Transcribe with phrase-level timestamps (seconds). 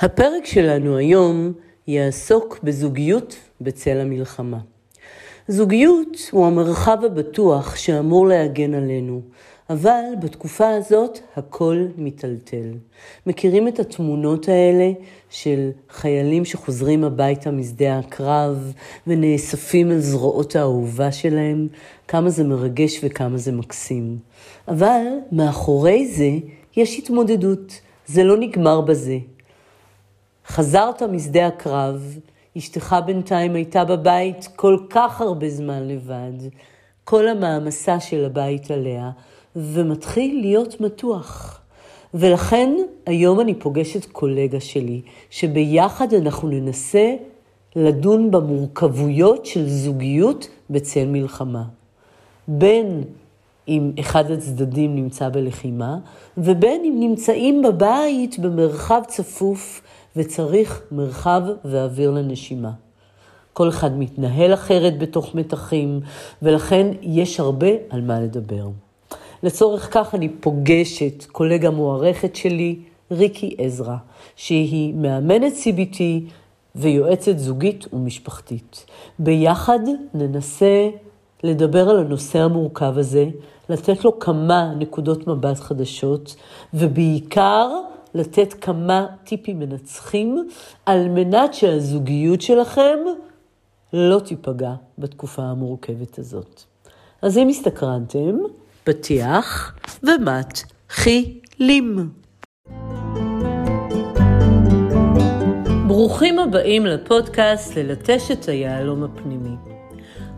[0.00, 1.52] הפרק שלנו היום
[1.86, 4.58] יעסוק בזוגיות בצל המלחמה.
[5.48, 9.20] זוגיות הוא המרחב הבטוח שאמור להגן עלינו,
[9.70, 12.72] אבל בתקופה הזאת הכל מיטלטל.
[13.26, 14.92] מכירים את התמונות האלה
[15.30, 18.72] של חיילים שחוזרים הביתה משדה הקרב
[19.06, 21.68] ונאספים אל זרועות האהובה שלהם?
[22.08, 24.18] כמה זה מרגש וכמה זה מקסים.
[24.68, 25.02] אבל
[25.32, 26.30] מאחורי זה
[26.76, 29.18] יש התמודדות, זה לא נגמר בזה.
[30.48, 32.18] חזרת משדה הקרב,
[32.58, 36.32] אשתך בינתיים הייתה בבית כל כך הרבה זמן לבד,
[37.04, 39.10] כל המעמסה של הבית עליה,
[39.56, 41.60] ומתחיל להיות מתוח.
[42.14, 42.72] ולכן
[43.06, 47.14] היום אני פוגשת קולגה שלי, שביחד אנחנו ננסה
[47.76, 51.64] לדון במורכבויות של זוגיות בצל מלחמה.
[52.48, 53.02] בין
[53.68, 55.98] אם אחד הצדדים נמצא בלחימה,
[56.38, 59.82] ובין אם נמצאים בבית במרחב צפוף
[60.18, 62.70] וצריך מרחב ואוויר לנשימה.
[63.52, 66.00] כל אחד מתנהל אחרת בתוך מתחים,
[66.42, 68.68] ולכן יש הרבה על מה לדבר.
[69.42, 72.78] לצורך כך אני פוגשת קולגה מוערכת שלי,
[73.10, 73.96] ריקי עזרא,
[74.36, 76.00] שהיא מאמנת CBT
[76.74, 78.86] ויועצת זוגית ומשפחתית.
[79.18, 79.80] ביחד
[80.14, 80.88] ננסה
[81.44, 83.26] לדבר על הנושא המורכב הזה,
[83.68, 86.36] לתת לו כמה נקודות מבט חדשות,
[86.74, 87.70] ובעיקר
[88.18, 90.48] לתת כמה טיפים מנצחים
[90.86, 92.98] על מנת שהזוגיות שלכם
[93.92, 96.62] לא תיפגע בתקופה המורכבת הזאת.
[97.22, 98.36] אז אם הסתקרנתם,
[98.84, 101.10] פתיח ומתחילים.
[105.86, 109.56] ברוכים הבאים לפודקאסט ללטש את היהלום הפנימי.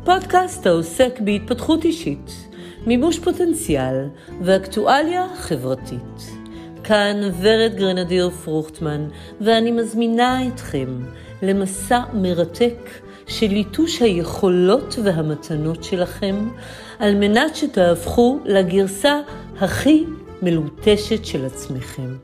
[0.05, 2.31] פודקאסט העוסק בהתפתחות אישית,
[2.87, 4.09] מימוש פוטנציאל
[4.41, 6.40] ואקטואליה חברתית.
[6.85, 9.09] כאן ורד גרנדיר פרוכטמן,
[9.41, 10.99] ואני מזמינה אתכם
[11.43, 12.91] למסע מרתק
[13.27, 16.49] של ליטוש היכולות והמתנות שלכם,
[16.99, 19.21] על מנת שתהפכו לגרסה
[19.61, 20.05] הכי
[20.43, 22.17] מלוטשת של עצמכם.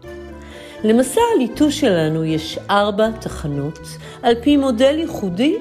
[0.85, 3.81] למסע הליטוש שלנו יש ארבע תחנות,
[4.23, 5.57] על פי מודל ייחודי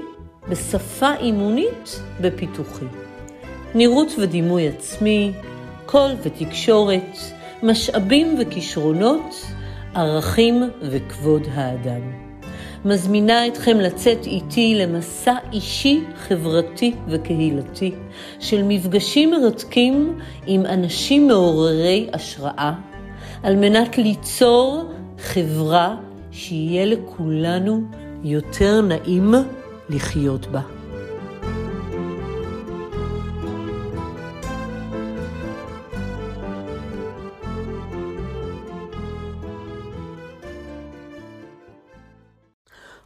[0.49, 2.85] בשפה אימונית בפיתוחי.
[3.75, 5.33] נראות ודימוי עצמי,
[5.85, 7.34] קול ותקשורת,
[7.65, 9.45] משאבים וכישרונות,
[9.95, 12.01] ערכים וכבוד האדם.
[12.85, 17.91] מזמינה אתכם לצאת איתי למסע אישי, חברתי וקהילתי
[18.39, 22.73] של מפגשים מרתקים עם אנשים מעוררי השראה,
[23.43, 24.83] על מנת ליצור
[25.19, 25.95] חברה
[26.31, 27.81] שיהיה לכולנו
[28.23, 29.33] יותר נעים
[29.89, 30.74] לחיות בה.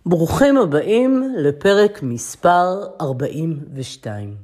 [0.05, 4.35] ברוכים הבאים לפרק מספר 42.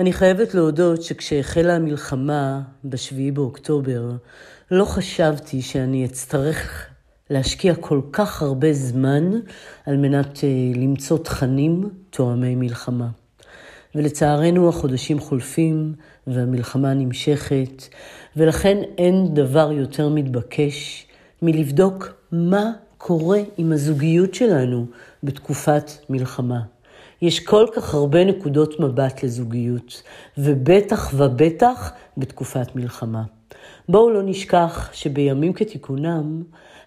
[0.00, 4.10] אני חייבת להודות שכשהחלה המלחמה ב-7 באוקטובר,
[4.70, 6.86] לא חשבתי שאני אצטרך
[7.30, 9.30] להשקיע כל כך הרבה זמן
[9.86, 13.08] על מנת אה, למצוא תכנים תואמי מלחמה.
[13.94, 15.94] ולצערנו החודשים חולפים
[16.26, 17.82] והמלחמה נמשכת,
[18.36, 21.06] ולכן אין דבר יותר מתבקש
[21.42, 22.72] מלבדוק מה
[23.04, 24.86] קורה עם הזוגיות שלנו
[25.22, 26.60] בתקופת מלחמה.
[27.22, 30.02] יש כל כך הרבה נקודות מבט לזוגיות,
[30.38, 33.22] ובטח ובטח בתקופת מלחמה.
[33.88, 36.42] בואו לא נשכח שבימים כתיקונם,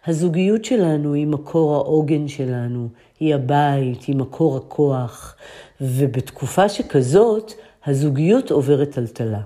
[0.05, 2.89] הזוגיות שלנו היא מקור העוגן שלנו,
[3.19, 5.35] היא הבית, היא מקור הכוח,
[5.81, 7.53] ובתקופה שכזאת,
[7.85, 9.41] הזוגיות עוברת טלטלה.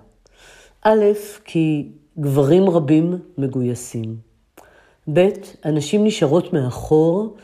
[0.82, 1.06] א',
[1.46, 4.29] כי גברים רבים מגויסים.
[5.14, 5.28] ב',
[5.64, 7.36] הנשים נשארות מאחור,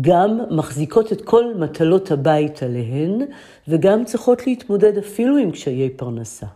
[0.00, 3.20] גם מחזיקות את כל מטלות הבית עליהן,
[3.68, 6.46] וגם צריכות להתמודד אפילו עם קשיי פרנסה.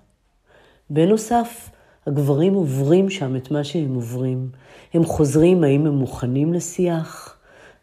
[0.91, 1.71] בנוסף,
[2.07, 4.49] הגברים עוברים שם את מה שהם עוברים.
[4.95, 7.37] הם חוזרים, האם הם מוכנים לשיח?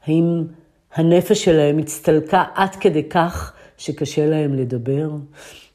[0.05, 0.43] האם
[0.93, 5.09] הנפש שלהם הצטלקה עד כדי כך שקשה להם לדבר?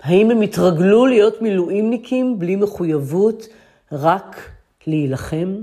[0.03, 3.49] האם הם התרגלו להיות מילואימניקים בלי מחויבות,
[3.93, 4.51] רק
[4.87, 5.55] להילחם?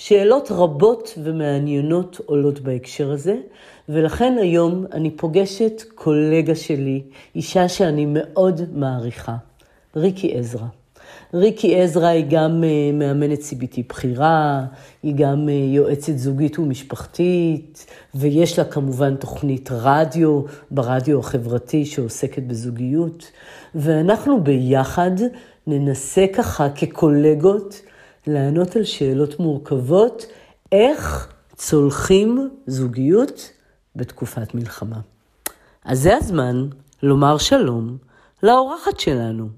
[0.00, 3.36] שאלות רבות ומעניינות עולות בהקשר הזה,
[3.88, 7.02] ולכן היום אני פוגשת קולגה שלי,
[7.34, 9.36] אישה שאני מאוד מעריכה,
[9.96, 10.66] ריקי עזרא.
[11.34, 14.64] ריקי עזרא היא גם אה, מאמנת CBT בכירה,
[15.02, 23.30] היא גם אה, יועצת זוגית ומשפחתית, ויש לה כמובן תוכנית רדיו, ברדיו החברתי שעוסקת בזוגיות,
[23.74, 25.12] ואנחנו ביחד
[25.66, 27.80] ננסה ככה כקולגות
[28.26, 30.22] לענות על שאלות מורכבות,
[30.72, 33.52] איך צולחים זוגיות
[33.96, 35.00] בתקופת מלחמה.
[35.84, 36.56] אז זה הזמן
[37.02, 37.98] לומר שלום
[38.42, 39.48] לאורחת שלנו.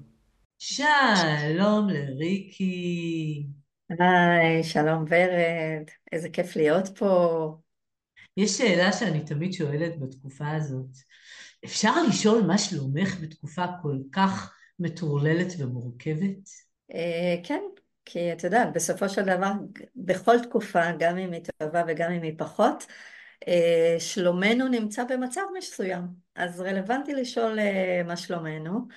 [0.59, 3.45] שלום לריקי.
[3.89, 7.55] היי, שלום ורד, איזה כיף להיות פה.
[8.37, 10.97] יש שאלה שאני תמיד שואלת בתקופה הזאת.
[11.65, 16.49] אפשר לשאול מה שלומך בתקופה כל כך מטורללת ומורכבת?
[16.93, 17.61] אה, כן,
[18.05, 19.51] כי את יודעת, בסופו של דבר,
[19.95, 22.85] בכל תקופה, גם אם היא טובה וגם אם היא פחות,
[23.47, 26.01] אה, שלומנו נמצא במצב מסוים.
[26.35, 28.87] אז רלוונטי לשאול אה, מה שלומנו.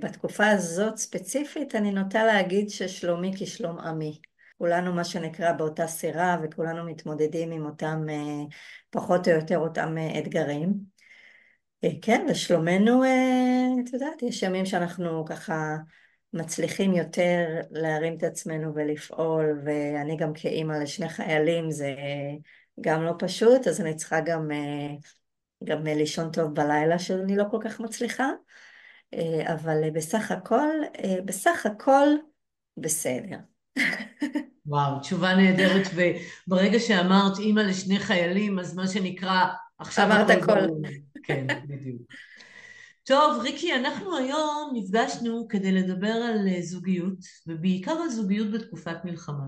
[0.00, 4.20] בתקופה הזאת ספציפית, אני נוטה להגיד ששלומי כשלום עמי.
[4.58, 8.06] כולנו מה שנקרא באותה סירה וכולנו מתמודדים עם אותם,
[8.90, 10.74] פחות או יותר אותם אתגרים.
[12.02, 13.02] כן, ושלומנו,
[13.80, 15.76] את יודעת, יש ימים שאנחנו ככה
[16.34, 21.94] מצליחים יותר להרים את עצמנו ולפעול, ואני גם כאימא לשני חיילים זה
[22.80, 24.50] גם לא פשוט, אז אני צריכה גם,
[25.64, 28.30] גם לישון טוב בלילה שאני לא כל כך מצליחה,
[29.44, 30.68] אבל בסך הכל,
[31.24, 32.06] בסך הכל
[32.76, 33.38] בסדר.
[34.66, 35.88] וואו, תשובה נהדרת,
[36.46, 39.44] וברגע שאמרת אימא לשני חיילים, אז מה שנקרא,
[39.78, 40.60] עכשיו אמרת הכל.
[41.22, 42.02] כן, בדיוק.
[43.06, 49.44] טוב, ריקי, אנחנו היום נפגשנו כדי לדבר על אה, זוגיות, ובעיקר על זוגיות בתקופת מלחמה.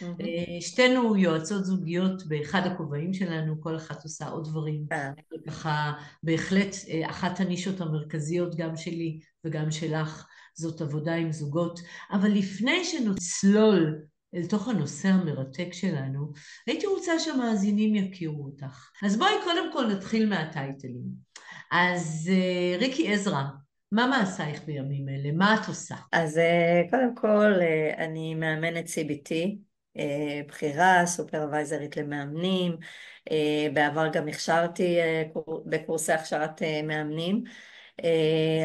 [0.00, 0.60] Mm-hmm.
[0.60, 4.84] שתינו יועצות זוגיות באחד הכובעים שלנו, כל אחת עושה עוד דברים.
[4.92, 5.10] אה.
[5.46, 5.92] ככה,
[6.22, 11.80] בהחלט אה, אחת הנישות המרכזיות גם שלי וגם שלך, זאת עבודה עם זוגות.
[12.12, 13.98] אבל לפני שנצלול
[14.34, 16.32] אל תוך הנושא המרתק שלנו,
[16.66, 18.90] הייתי רוצה שהמאזינים יכירו אותך.
[19.02, 21.30] אז בואי קודם כל נתחיל מהטייטלים.
[21.70, 23.42] אז אה, ריקי עזרא,
[23.92, 25.32] מה מעשייך בימים אלה?
[25.32, 25.94] מה את עושה?
[26.12, 29.32] אז אה, קודם כל, אה, אני מאמנת CBT,
[30.48, 32.76] בכירה, סופרוויזרית למאמנים,
[33.74, 34.96] בעבר גם הכשרתי
[35.66, 37.44] בקורסי הכשרת מאמנים.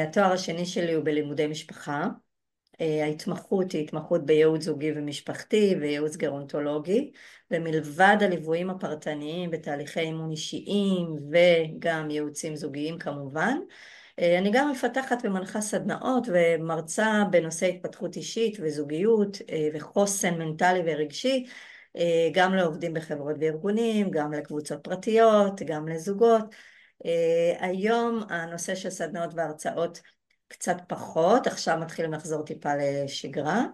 [0.04, 2.08] התואר השני שלי הוא בלימודי משפחה.
[2.80, 7.12] ההתמחות היא התמחות בייעוץ זוגי ומשפחתי וייעוץ גרונטולוגי
[7.52, 13.58] ומלבד הליוויים הפרטניים בתהליכי אימון אישיים וגם ייעוצים זוגיים כמובן
[14.20, 19.38] אני גם מפתחת ומנחה סדנאות ומרצה בנושא התפתחות אישית וזוגיות
[19.74, 21.46] וחוסן מנטלי ורגשי
[22.34, 26.56] גם לעובדים בחברות וארגונים, גם לקבוצות פרטיות, גם לזוגות.
[27.60, 30.02] היום הנושא של סדנאות והרצאות
[30.48, 33.66] קצת פחות, עכשיו מתחילים לחזור טיפה לשגרה,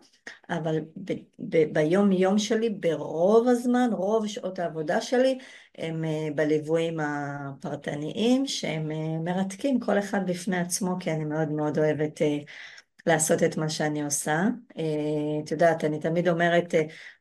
[0.49, 5.39] אבל ב- ב- ביום יום שלי, ברוב הזמן, רוב שעות העבודה שלי,
[5.77, 11.77] הם אה, בליוויים הפרטניים, שהם אה, מרתקים כל אחד בפני עצמו, כי אני מאוד מאוד
[11.77, 12.37] אוהבת אה,
[13.05, 14.43] לעשות את מה שאני עושה.
[15.43, 16.73] את יודעת, אני תמיד אומרת,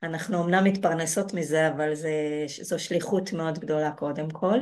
[0.02, 2.12] אנחנו אמנם מתפרנסות מזה, אבל זה,
[2.62, 4.58] זו שליחות מאוד גדולה קודם כל.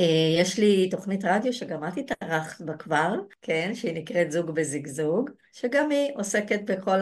[0.00, 5.30] אה, יש לי תוכנית רדיו שגם את התארחת בה כבר, כן, שהיא נקראת זוג בזיגזוג,
[5.52, 7.00] שגם היא עוסקת בכל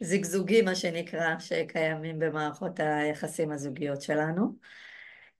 [0.00, 4.54] הזיגזוגים, מה שנקרא, שקיימים במערכות היחסים הזוגיות שלנו.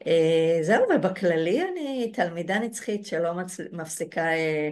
[0.06, 3.32] אה, זהו, ובכללי אני תלמידה נצחית שלא
[3.72, 4.70] מפסיקה אה,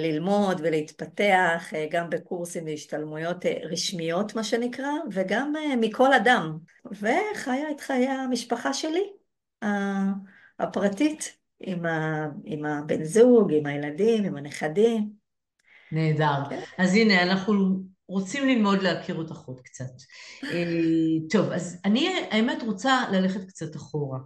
[0.00, 6.58] ללמוד ולהתפתח, גם בקורסים והשתלמויות רשמיות, מה שנקרא, וגם מכל אדם,
[6.92, 9.04] וחיה את חיי המשפחה שלי.
[10.58, 15.10] הפרטית, עם, ה, עם הבן זוג, עם הילדים, עם הנכדים.
[15.92, 16.50] נהדר.
[16.50, 16.60] כן.
[16.78, 19.92] אז הנה, אנחנו רוצים ללמוד להכיר אותך עוד קצת.
[20.44, 24.18] אה, טוב, אז אני האמת רוצה ללכת קצת אחורה.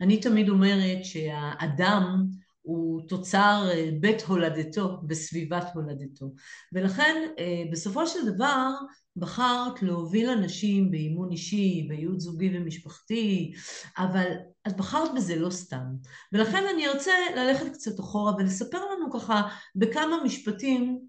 [0.00, 2.26] אני תמיד אומרת שהאדם
[2.66, 6.32] הוא תוצר אה, בית הולדתו בסביבת הולדתו.
[6.72, 8.70] ולכן אה, בסופו של דבר
[9.16, 13.52] בחרת להוביל אנשים באימון אישי, בייעוץ זוגי ומשפחתי,
[13.98, 14.32] אבל
[14.68, 15.84] את בחרת בזה לא סתם.
[16.32, 19.42] ולכן אני ארצה ללכת קצת אחורה ולספר לנו ככה
[19.76, 21.00] בכמה משפטים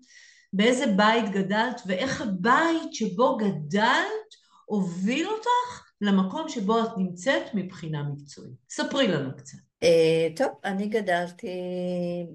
[0.53, 4.35] באיזה בית גדלת ואיך הבית שבו גדלת
[4.65, 8.55] הוביל אותך למקום שבו את נמצאת מבחינה מקצועית.
[8.69, 9.66] ספרי לנו קצת.
[9.84, 11.48] Uh, טוב, אני גדלתי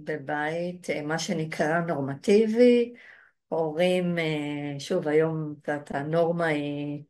[0.04, 2.92] בבית, uh, מה שנקרא נורמטיבי,
[3.48, 7.02] הורים, uh, שוב, היום, יודעת, הנורמה היא,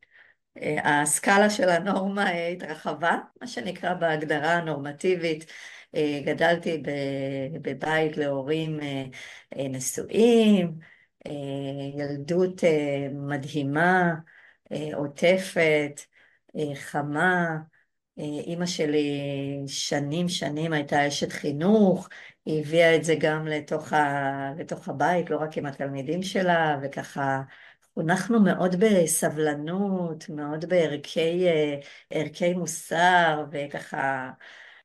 [0.83, 5.45] הסקאלה של הנורמה התרחבה, מה שנקרא בהגדרה הנורמטיבית.
[6.25, 6.83] גדלתי
[7.61, 8.79] בבית להורים
[9.55, 10.77] נשואים,
[11.97, 12.63] ילדות
[13.11, 14.13] מדהימה,
[14.93, 16.01] עוטפת,
[16.75, 17.57] חמה,
[18.17, 19.09] אימא שלי
[19.67, 22.09] שנים שנים הייתה אשת חינוך,
[22.45, 27.41] היא הביאה את זה גם לתוך, ה, לתוך הבית, לא רק עם התלמידים שלה, וככה
[27.93, 34.31] חונכנו מאוד בסבלנות, מאוד בערכי מוסר, וככה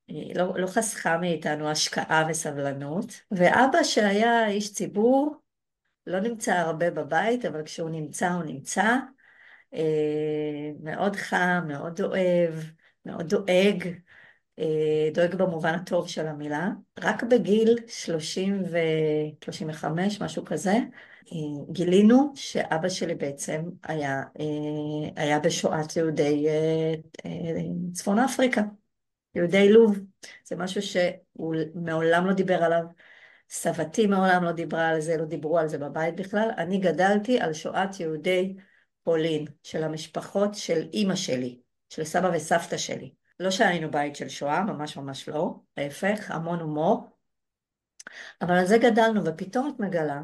[0.09, 3.21] לא, לא חסכה מאיתנו השקעה וסבלנות.
[3.31, 5.37] ואבא שהיה איש ציבור,
[6.07, 8.97] לא נמצא הרבה בבית, אבל כשהוא נמצא, הוא נמצא.
[10.81, 12.55] מאוד חם, מאוד אוהב,
[13.09, 13.89] מאוד דואג,
[15.15, 16.69] דואג במובן הטוב של המילה.
[17.01, 19.85] רק בגיל 30 ו-35,
[20.21, 20.75] משהו כזה,
[21.71, 24.23] גילינו שאבא שלי בעצם היה,
[25.17, 26.47] היה בשואת יהודי
[27.93, 28.63] צפון אפריקה,
[29.35, 29.99] יהודי לוב.
[30.45, 32.83] זה משהו שהוא מעולם לא דיבר עליו.
[33.51, 36.51] סבתי מעולם לא דיברה על זה, לא דיברו על זה בבית בכלל.
[36.59, 38.55] אני גדלתי על שואת יהודי
[39.05, 43.13] פולין, של המשפחות של אימא שלי, של סבא וסבתא שלי.
[43.41, 47.11] לא שהיינו בית של שואה, ממש ממש לא, להפך, המון הומור.
[48.43, 50.21] אבל על זה גדלנו, ופתאום את מגלה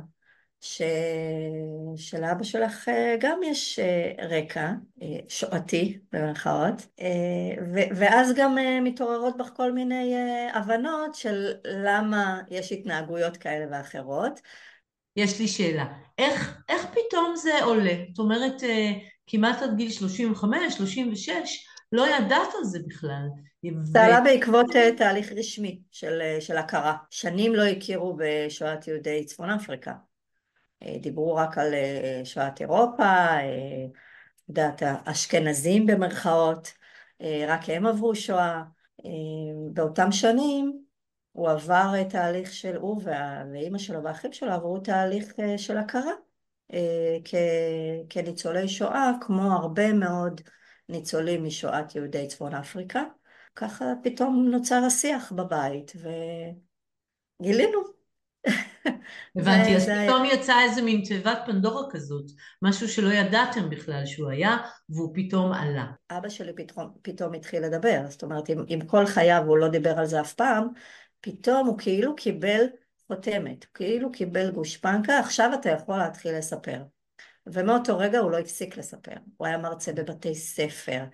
[0.61, 0.83] ש...
[1.97, 4.71] שלאבא שלך אה, גם יש אה, רקע
[5.03, 6.87] אה, שואתי, במירכאות,
[7.75, 7.79] ו...
[7.97, 10.15] ואז גם מתעוררות בך כל מיני
[10.55, 14.41] הבנות של למה יש התנהגויות כאלה ואחרות.
[15.17, 15.87] יש לי שאלה,
[16.19, 17.95] איך, איך פתאום זה עולה?
[18.09, 18.63] זאת אומרת,
[19.27, 23.27] כמעט עד גיל 35, 36, לא ידעת על זה בכלל.
[23.83, 24.03] זה ו...
[24.03, 24.67] עלה בעקבות
[24.97, 26.97] תהליך רשמי של, של הכרה.
[27.11, 29.93] שנים לא הכירו בשואת יהודי צפון אפריקה.
[30.83, 33.87] אה, דיברו רק על אה, שואת אירופה, אה,
[34.49, 36.73] יודעת, האשכנזים במרכאות,
[37.49, 38.63] רק הם עברו שואה.
[39.73, 40.79] באותם שנים
[41.33, 43.03] הוא עבר תהליך של, הוא
[43.53, 46.13] ואימא שלו והאחים שלו עברו תהליך של הכרה
[48.11, 50.41] כניצולי שואה, כמו הרבה מאוד
[50.89, 53.03] ניצולים משואת יהודי צפון אפריקה.
[53.57, 55.93] ככה פתאום נוצר השיח בבית,
[57.41, 57.79] וגילינו
[59.37, 62.25] הבנתי, אז פתאום יצא איזה מין תיבת פנדורה כזאת,
[62.63, 64.57] משהו שלא ידעתם בכלל שהוא היה,
[64.89, 65.87] והוא פתאום עלה.
[66.11, 69.99] אבא שלי פתאום, פתאום התחיל לדבר, זאת אומרת, אם, אם כל חייו הוא לא דיבר
[69.99, 70.69] על זה אף פעם,
[71.21, 72.61] פתאום הוא כאילו קיבל
[73.09, 76.83] חותמת, כאילו קיבל גושפנקה, עכשיו אתה יכול להתחיל לספר.
[77.47, 79.17] ומאותו רגע הוא לא הפסיק לספר.
[79.37, 81.05] הוא היה מרצה בבתי ספר,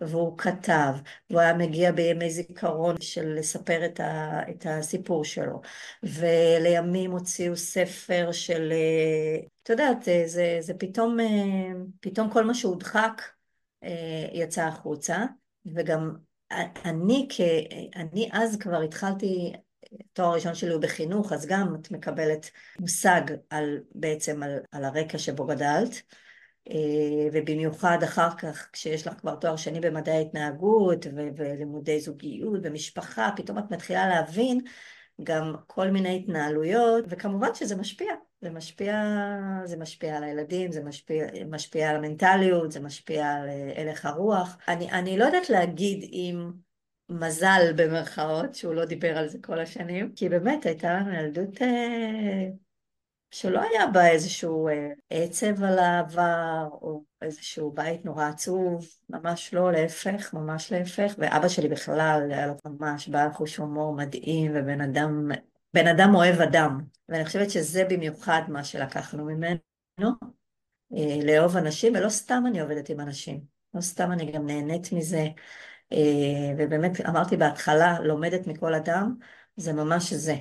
[0.00, 0.94] והוא כתב,
[1.30, 5.60] והוא היה מגיע בימי זיכרון של לספר את, ה, את הסיפור שלו.
[6.02, 11.26] ולימים הוציאו ספר של, אה, את יודעת, אה, זה, זה פתאום, אה,
[12.00, 13.22] פתאום כל מה שהודחק
[14.32, 15.24] יצא החוצה,
[15.66, 16.16] וגם
[16.84, 17.40] אני, כ,
[17.96, 19.52] אני אז כבר התחלתי,
[19.92, 23.20] התואר הראשון שלי הוא בחינוך, אז גם את מקבלת מושג
[23.50, 26.02] על, בעצם על, על הרקע שבו גדלת,
[26.70, 33.30] אה, ובמיוחד אחר כך כשיש לך כבר תואר שני במדעי ההתנהגות ו- ולימודי זוגיות ומשפחה,
[33.36, 34.60] פתאום את מתחילה להבין
[35.22, 39.04] גם כל מיני התנהלויות, וכמובן שזה משפיע, זה משפיע,
[39.64, 44.56] זה משפיע על הילדים, זה משפיע, משפיע על המנטליות, זה משפיע על אה, הלך הרוח.
[44.68, 46.50] אני, אני לא יודעת להגיד אם
[47.10, 52.48] מזל במרכאות שהוא לא דיבר על זה כל השנים, כי באמת הייתה לנו ילדות אה,
[53.30, 59.72] שלא היה בה איזשהו אה, עצב על העבר, או איזשהו בית נורא עצוב, ממש לא,
[59.72, 65.28] להפך, ממש להפך, ואבא שלי בכלל היה לו ממש בעל חוש הומור מדהים, ובן אדם,
[65.74, 69.60] בן אדם אוהב אדם, ואני חושבת שזה במיוחד מה שלקחנו ממנו,
[70.96, 73.40] אה, לאהוב אנשים, ולא סתם אני עובדת עם אנשים,
[73.74, 75.26] לא סתם אני גם נהנית מזה.
[75.92, 79.14] אה, ובאמת אמרתי בהתחלה, לומדת מכל אדם,
[79.56, 80.36] זה ממש זה.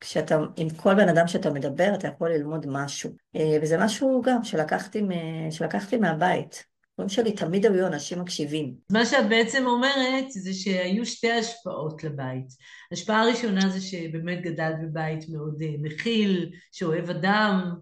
[0.00, 3.10] כשאתה, עם כל בן אדם שאתה מדבר, אתה יכול ללמוד משהו.
[3.36, 5.02] אה, וזה משהו גם שלקחתי,
[5.50, 6.64] שלקחתי מהבית.
[6.98, 8.74] ההורים שלי תמיד היו אנשים מקשיבים.
[8.90, 12.46] מה שאת בעצם אומרת זה שהיו שתי השפעות לבית.
[12.92, 17.74] השפעה הראשונה זה שבאמת גדלת בבית מאוד אה, מכיל, שאוהב אדם,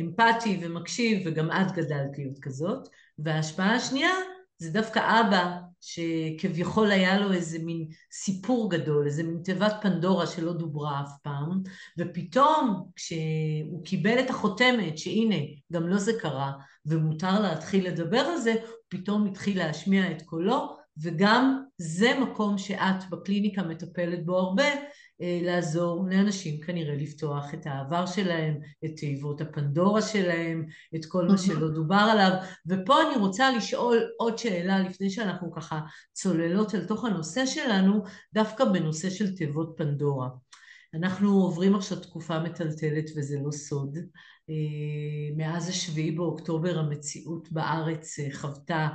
[0.00, 2.88] אמפתי ומקשיב, וגם את גדלת להיות כזאת.
[3.18, 4.10] וההשפעה השנייה
[4.60, 10.52] זה דווקא אבא שכביכול היה לו איזה מין סיפור גדול, איזה מין תיבת פנדורה שלא
[10.52, 11.62] דוברה אף פעם,
[11.98, 15.36] ופתאום כשהוא קיבל את החותמת שהנה,
[15.72, 16.52] גם לו זה קרה,
[16.86, 23.10] ומותר להתחיל לדבר על זה, הוא פתאום התחיל להשמיע את קולו, וגם זה מקום שאת
[23.10, 24.64] בקליניקה מטפלת בו הרבה,
[25.20, 31.68] לעזור לאנשים כנראה לפתוח את העבר שלהם, את תיבות הפנדורה שלהם, את כל מה שלא
[31.68, 32.32] דובר עליו.
[32.66, 35.80] ופה אני רוצה לשאול עוד שאלה לפני שאנחנו ככה
[36.12, 38.02] צוללות אל תוך הנושא שלנו,
[38.34, 40.28] דווקא בנושא של תיבות פנדורה.
[40.94, 43.98] אנחנו עוברים עכשיו תקופה מטלטלת וזה לא סוד.
[44.50, 48.88] אה, מאז השביעי באוקטובר המציאות בארץ אה, חוותה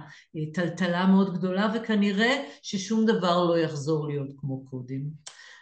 [0.54, 5.02] טלטלה מאוד גדולה וכנראה ששום דבר לא יחזור להיות כמו קודם.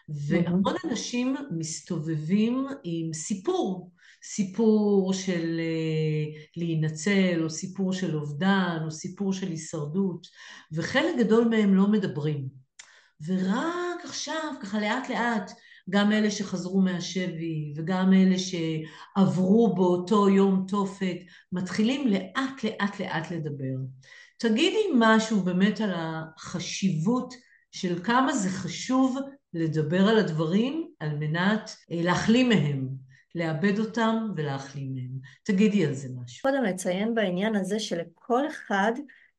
[0.10, 3.92] והמון אנשים מסתובבים עם סיפור,
[4.24, 10.28] סיפור של אה, להינצל, או סיפור של אובדן, או סיפור של הישרדות,
[10.72, 12.48] וחלק גדול מהם לא מדברים.
[13.28, 15.52] ורק עכשיו, ככה לאט לאט,
[15.90, 21.18] גם אלה שחזרו מהשבי וגם אלה שעברו באותו יום תופת,
[21.52, 23.76] מתחילים לאט לאט לאט לדבר.
[24.40, 27.34] תגידי משהו באמת על החשיבות
[27.72, 29.18] של כמה זה חשוב
[29.54, 32.90] לדבר על הדברים על מנת אה, להחלים מהם,
[33.36, 35.20] לאבד אותם ולהחלים מהם.
[35.44, 36.42] תגידי על זה משהו.
[36.42, 38.92] קודם לציין בעניין הזה שלכל אחד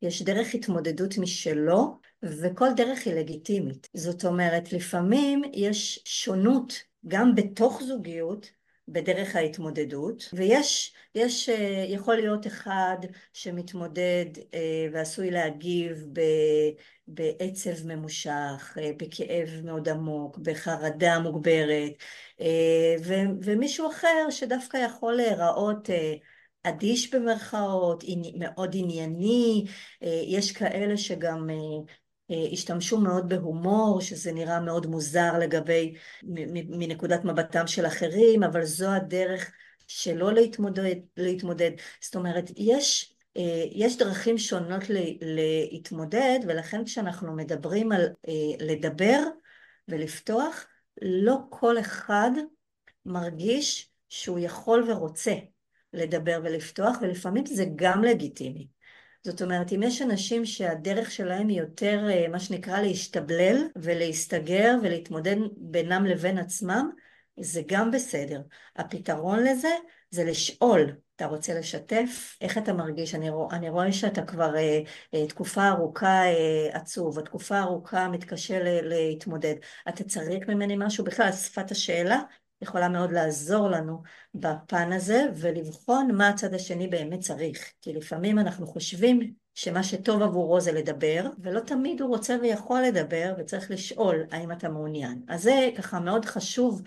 [0.03, 3.89] יש דרך התמודדות משלו, וכל דרך היא לגיטימית.
[3.95, 8.51] זאת אומרת, לפעמים יש שונות גם בתוך זוגיות
[8.89, 12.97] בדרך ההתמודדות, ויש, יש, אה, יכול להיות אחד
[13.33, 16.07] שמתמודד אה, ועשוי להגיב
[17.09, 21.93] בעצב ממושך, אה, בכאב מאוד עמוק, בחרדה מוגברת,
[23.43, 25.89] ומישהו אחר שדווקא יכול להיראות
[26.63, 28.05] אדיש במרכאות,
[28.39, 29.65] מאוד ענייני,
[30.27, 31.49] יש כאלה שגם
[32.53, 35.95] השתמשו מאוד בהומור, שזה נראה מאוד מוזר לגבי,
[36.69, 39.53] מנקודת מבטם של אחרים, אבל זו הדרך
[39.87, 41.71] שלא להתמודד, להתמודד.
[42.01, 43.15] זאת אומרת, יש,
[43.73, 44.83] יש דרכים שונות
[45.21, 48.09] להתמודד, ולכן כשאנחנו מדברים על
[48.61, 49.21] לדבר
[49.89, 50.67] ולפתוח,
[51.03, 52.31] לא כל אחד
[53.07, 55.35] מרגיש שהוא יכול ורוצה
[55.93, 58.67] לדבר ולפתוח, ולפעמים זה גם לגיטימי.
[59.25, 65.37] זאת אומרת, אם יש אנשים שהדרך שלהם היא יותר אה, מה שנקרא להשתבלל ולהסתגר ולהתמודד
[65.57, 66.91] בינם לבין עצמם,
[67.41, 68.43] זה גם בסדר.
[68.77, 69.71] הפתרון לזה
[70.11, 72.37] זה לשאול, אתה רוצה לשתף?
[72.41, 73.15] איך אתה מרגיש?
[73.15, 74.81] אני, רוא, אני רואה שאתה כבר אה,
[75.15, 79.55] אה, תקופה ארוכה אה, עצוב, התקופה ארוכה מתקשה ל, להתמודד.
[79.89, 81.05] אתה צריך ממני משהו?
[81.05, 82.21] בכלל, שפת השאלה
[82.65, 84.03] יכולה מאוד לעזור לנו
[84.35, 87.73] בפן הזה ולבחון מה הצד השני באמת צריך.
[87.83, 93.35] כי לפעמים אנחנו חושבים שמה שטוב עבורו זה לדבר ולא תמיד הוא רוצה ויכול לדבר
[93.39, 95.23] וצריך לשאול האם אתה מעוניין.
[95.29, 96.83] אז זה ככה מאוד חשוב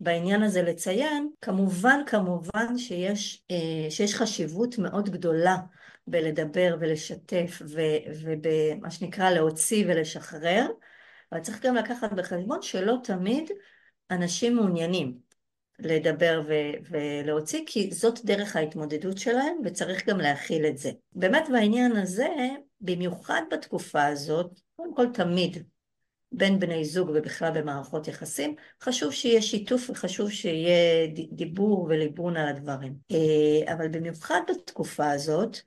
[0.00, 1.30] בעניין הזה לציין.
[1.40, 5.56] כמובן כמובן שיש, אה, שיש חשיבות מאוד גדולה
[6.06, 7.62] בלדבר ולשתף
[8.22, 10.66] ובמה שנקרא להוציא ולשחרר
[11.32, 13.50] אבל צריך גם לקחת בחשבון שלא תמיד
[14.10, 15.18] אנשים מעוניינים
[15.78, 20.90] לדבר ו- ולהוציא, כי זאת דרך ההתמודדות שלהם וצריך גם להכיל את זה.
[21.12, 22.28] באמת בעניין הזה,
[22.80, 25.64] במיוחד בתקופה הזאת, קודם כל תמיד
[26.32, 32.94] בין בני זוג ובכלל במערכות יחסים, חשוב שיהיה שיתוף וחשוב שיהיה דיבור וליבון על הדברים.
[33.10, 35.58] אה, אבל במיוחד בתקופה הזאת,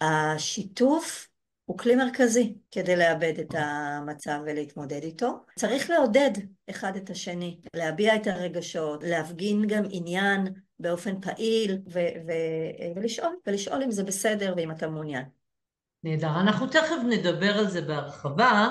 [0.00, 1.29] השיתוף
[1.70, 5.38] הוא כלי מרכזי כדי לאבד את המצב ולהתמודד איתו.
[5.58, 6.30] צריך לעודד
[6.70, 10.46] אחד את השני, להביע את הרגשות, להפגין גם עניין
[10.80, 15.24] באופן פעיל ו- ו- ולשאול, ולשאול אם זה בסדר ואם אתה מעוניין.
[16.04, 16.40] נהדר.
[16.40, 18.68] אנחנו תכף נדבר על זה בהרחבה,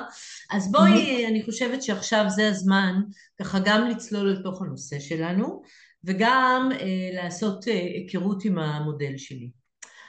[0.52, 2.96] אז בואי, אני חושבת שעכשיו זה הזמן
[3.40, 5.62] ככה גם לצלול לתוך הנושא שלנו
[6.04, 9.59] וגם אה, לעשות אה, היכרות עם המודל שלי.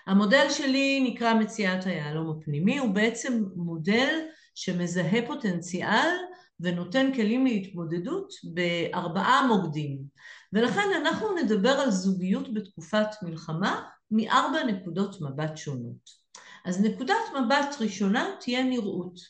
[0.06, 4.14] המודל שלי נקרא מציאת היהלום הפנימי, הוא בעצם מודל
[4.54, 6.08] שמזהה פוטנציאל
[6.60, 9.98] ונותן כלים להתמודדות בארבעה מוקדים.
[10.52, 16.20] ולכן אנחנו נדבר על זוגיות בתקופת מלחמה מארבע נקודות מבט שונות.
[16.64, 19.20] אז נקודת מבט ראשונה תהיה נראות,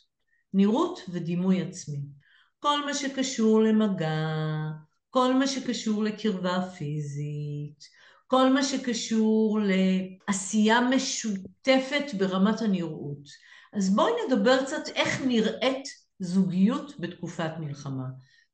[0.54, 2.00] נראות ודימוי עצמי.
[2.58, 4.26] כל מה שקשור למגע,
[5.10, 7.84] כל מה שקשור לקרבה פיזית,
[8.30, 13.28] כל מה שקשור לעשייה משותפת ברמת הנראות.
[13.72, 15.88] אז בואי נדבר קצת איך נראית
[16.18, 18.04] זוגיות בתקופת מלחמה,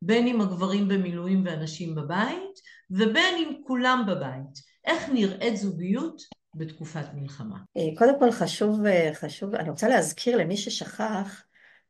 [0.03, 2.61] בין אם הגברים במילואים ואנשים בבית,
[2.91, 4.59] ובין אם כולם בבית.
[4.85, 6.23] איך נראית זוגיות
[6.55, 7.59] בתקופת מלחמה?
[7.99, 8.81] קודם כל חשוב,
[9.15, 11.43] חשוב, אני רוצה להזכיר למי ששכח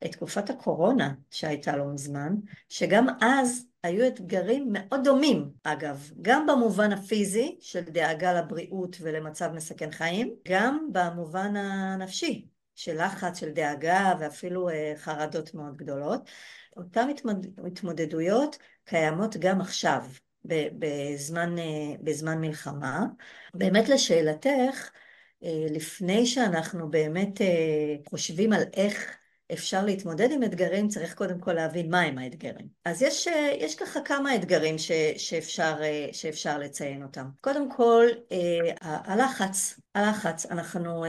[0.04, 2.34] את תקופת הקורונה שהייתה לא מזמן,
[2.68, 9.90] שגם אז היו אתגרים מאוד דומים, אגב, גם במובן הפיזי של דאגה לבריאות ולמצב מסכן
[9.90, 16.30] חיים, גם במובן הנפשי של לחץ, של דאגה ואפילו אה, חרדות מאוד גדולות.
[16.76, 17.08] אותן
[17.66, 20.04] התמודדויות קיימות גם עכשיו,
[20.44, 23.06] בזמן, אה, בזמן מלחמה.
[23.54, 24.90] באמת לשאלתך,
[25.42, 27.40] אה, לפני שאנחנו באמת
[28.08, 29.16] חושבים על איך
[29.52, 32.68] אפשר להתמודד עם אתגרים, צריך קודם כל להבין מהם האתגרים.
[32.84, 37.26] אז יש, אה, יש ככה כמה אתגרים ש, שאפשר, אה, שאפשר לציין אותם.
[37.40, 41.04] קודם כל, אה, הלחץ, הלחץ, אנחנו,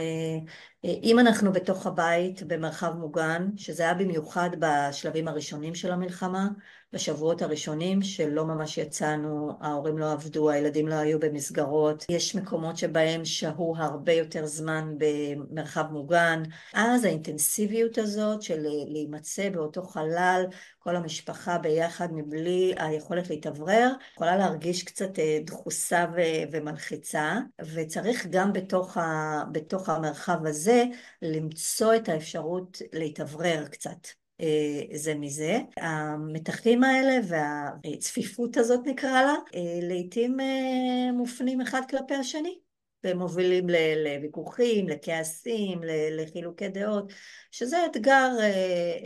[0.84, 6.48] אם אנחנו בתוך הבית במרחב מוגן, שזה היה במיוחד בשלבים הראשונים של המלחמה,
[6.92, 13.24] בשבועות הראשונים שלא ממש יצאנו, ההורים לא עבדו, הילדים לא היו במסגרות, יש מקומות שבהם
[13.24, 16.42] שהו הרבה יותר זמן במרחב מוגן,
[16.74, 20.46] אז האינטנסיביות הזאת של להימצא באותו חלל,
[20.78, 26.06] כל המשפחה ביחד מבלי היכולת להתאוורר, יכולה להרגיש קצת אה, דחוסה
[26.52, 27.34] ומלחיצה,
[27.74, 30.84] וצריך גם בתוך, ה, בתוך המרחב הזה
[31.22, 34.27] למצוא את האפשרות להתאוורר קצת.
[34.40, 35.58] אה, זה מזה.
[35.76, 42.58] המתחים האלה והצפיפות הזאת נקרא לה, אה, לעתים אה, מופנים אחד כלפי השני.
[43.04, 43.66] והם מובילים
[44.04, 47.12] לוויכוחים, לכעסים, לחילוקי דעות,
[47.50, 48.30] שזה אתגר,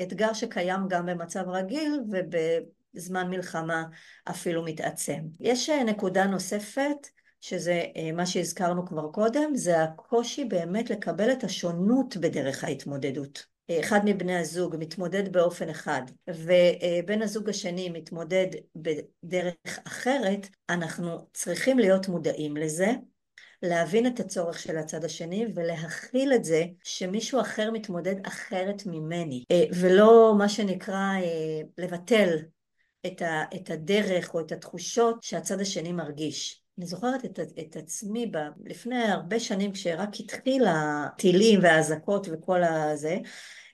[0.02, 3.84] אתגר שקיים גם במצב רגיל ובזמן מלחמה
[4.30, 5.20] אפילו מתעצם.
[5.40, 7.08] יש נקודה נוספת
[7.40, 7.82] שזה
[8.14, 13.51] מה שהזכרנו כבר קודם, זה הקושי באמת לקבל את השונות בדרך ההתמודדות.
[13.70, 18.46] אחד מבני הזוג מתמודד באופן אחד ובן הזוג השני מתמודד
[18.76, 22.90] בדרך אחרת, אנחנו צריכים להיות מודעים לזה,
[23.62, 29.44] להבין את הצורך של הצד השני ולהכיל את זה שמישהו אחר מתמודד אחרת ממני
[29.80, 32.38] ולא מה שנקרא אה, לבטל
[33.06, 36.61] את הדרך או את התחושות שהצד השני מרגיש.
[36.82, 43.18] אני זוכרת את, את עצמי ב, לפני הרבה שנים כשרק התחיל הטילים והאזעקות וכל הזה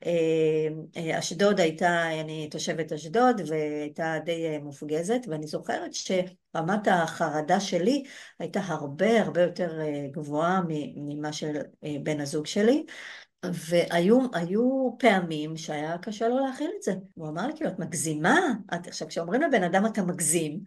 [0.06, 8.04] אה, אשדוד הייתה, אני תושבת אשדוד והייתה די אה, מופגזת ואני זוכרת שרמת החרדה שלי
[8.38, 10.60] הייתה הרבה הרבה יותר אה, גבוהה
[10.96, 11.56] ממה של
[12.02, 12.84] בן הזוג שלי
[13.44, 14.28] והיו
[14.98, 16.92] פעמים שהיה קשה לו להכיל את זה.
[17.14, 18.38] הוא אמר לי, כאילו, את מגזימה?
[18.74, 20.60] את, עכשיו, כשאומרים לבן אדם אתה מגזים,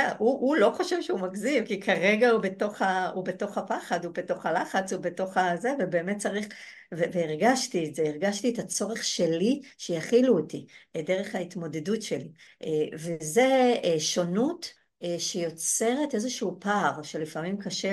[0.00, 4.04] יודע, הוא, הוא לא חושב שהוא מגזים, כי כרגע הוא בתוך, ה, הוא בתוך הפחד,
[4.04, 6.46] הוא בתוך הלחץ, הוא בתוך הזה, ובאמת צריך,
[6.94, 12.28] ו, והרגשתי את זה, הרגשתי את הצורך שלי שיכילו אותי, אה, דרך ההתמודדות שלי.
[12.64, 14.82] אה, וזה אה, שונות
[15.18, 17.92] שיוצרת איזשהו פער שלפעמים קשה,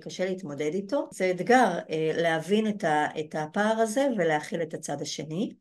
[0.00, 1.08] קשה להתמודד איתו.
[1.12, 1.78] זה אתגר
[2.14, 2.66] להבין
[3.20, 5.52] את הפער הזה ולהכיל את הצד השני.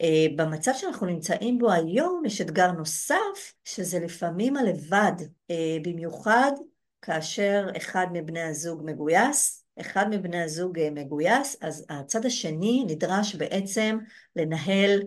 [0.00, 5.12] אה, במצב שאנחנו נמצאים בו היום יש אתגר נוסף שזה לפעמים הלבד,
[5.50, 6.52] אה, במיוחד
[7.02, 13.98] כאשר אחד מבני הזוג מגויס, אחד מבני הזוג אה, מגויס, אז הצד השני נדרש בעצם
[14.36, 15.02] לנהל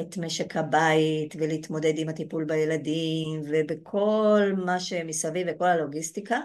[0.00, 6.40] את משק הבית ולהתמודד עם הטיפול בילדים ובכל מה שמסביב וכל הלוגיסטיקה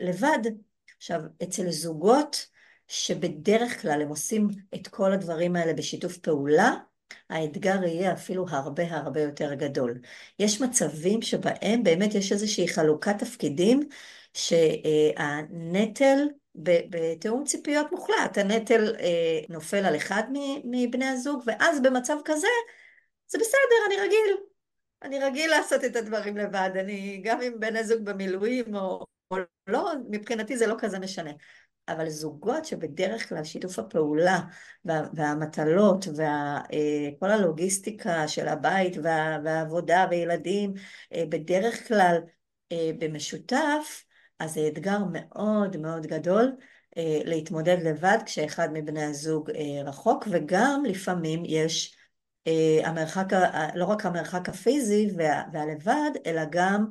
[0.00, 0.38] לבד.
[0.96, 2.46] עכשיו, אצל זוגות
[2.88, 6.74] שבדרך כלל הם עושים את כל הדברים האלה בשיתוף פעולה,
[7.30, 10.00] האתגר יהיה אפילו הרבה הרבה יותר גדול.
[10.38, 13.88] יש מצבים שבהם באמת יש איזושהי חלוקת תפקידים
[14.34, 16.18] שהנטל
[16.54, 20.22] בתיאום ציפיות מוחלט, הנטל אה, נופל על אחד
[20.64, 22.46] מבני הזוג ואז במצב כזה
[23.26, 24.36] זה בסדר, אני רגיל,
[25.02, 29.92] אני רגיל לעשות את הדברים לבד, אני גם אם בן הזוג במילואים או, או לא,
[30.10, 31.30] מבחינתי זה לא כזה משנה.
[31.88, 34.40] אבל זוגות שבדרך כלל שיתוף הפעולה
[34.84, 40.74] וה, והמטלות וכל וה, הלוגיסטיקה של הבית וה, והעבודה וילדים
[41.12, 42.16] אה, בדרך כלל
[42.72, 44.04] אה, במשותף,
[44.38, 46.52] אז זה אתגר מאוד מאוד גדול
[46.96, 49.50] אה, להתמודד לבד כשאחד מבני הזוג
[49.84, 51.96] רחוק וגם לפעמים יש
[52.84, 53.26] המרחק,
[53.74, 56.86] לא רק המרחק הפיזי וה, והלבד אלא גם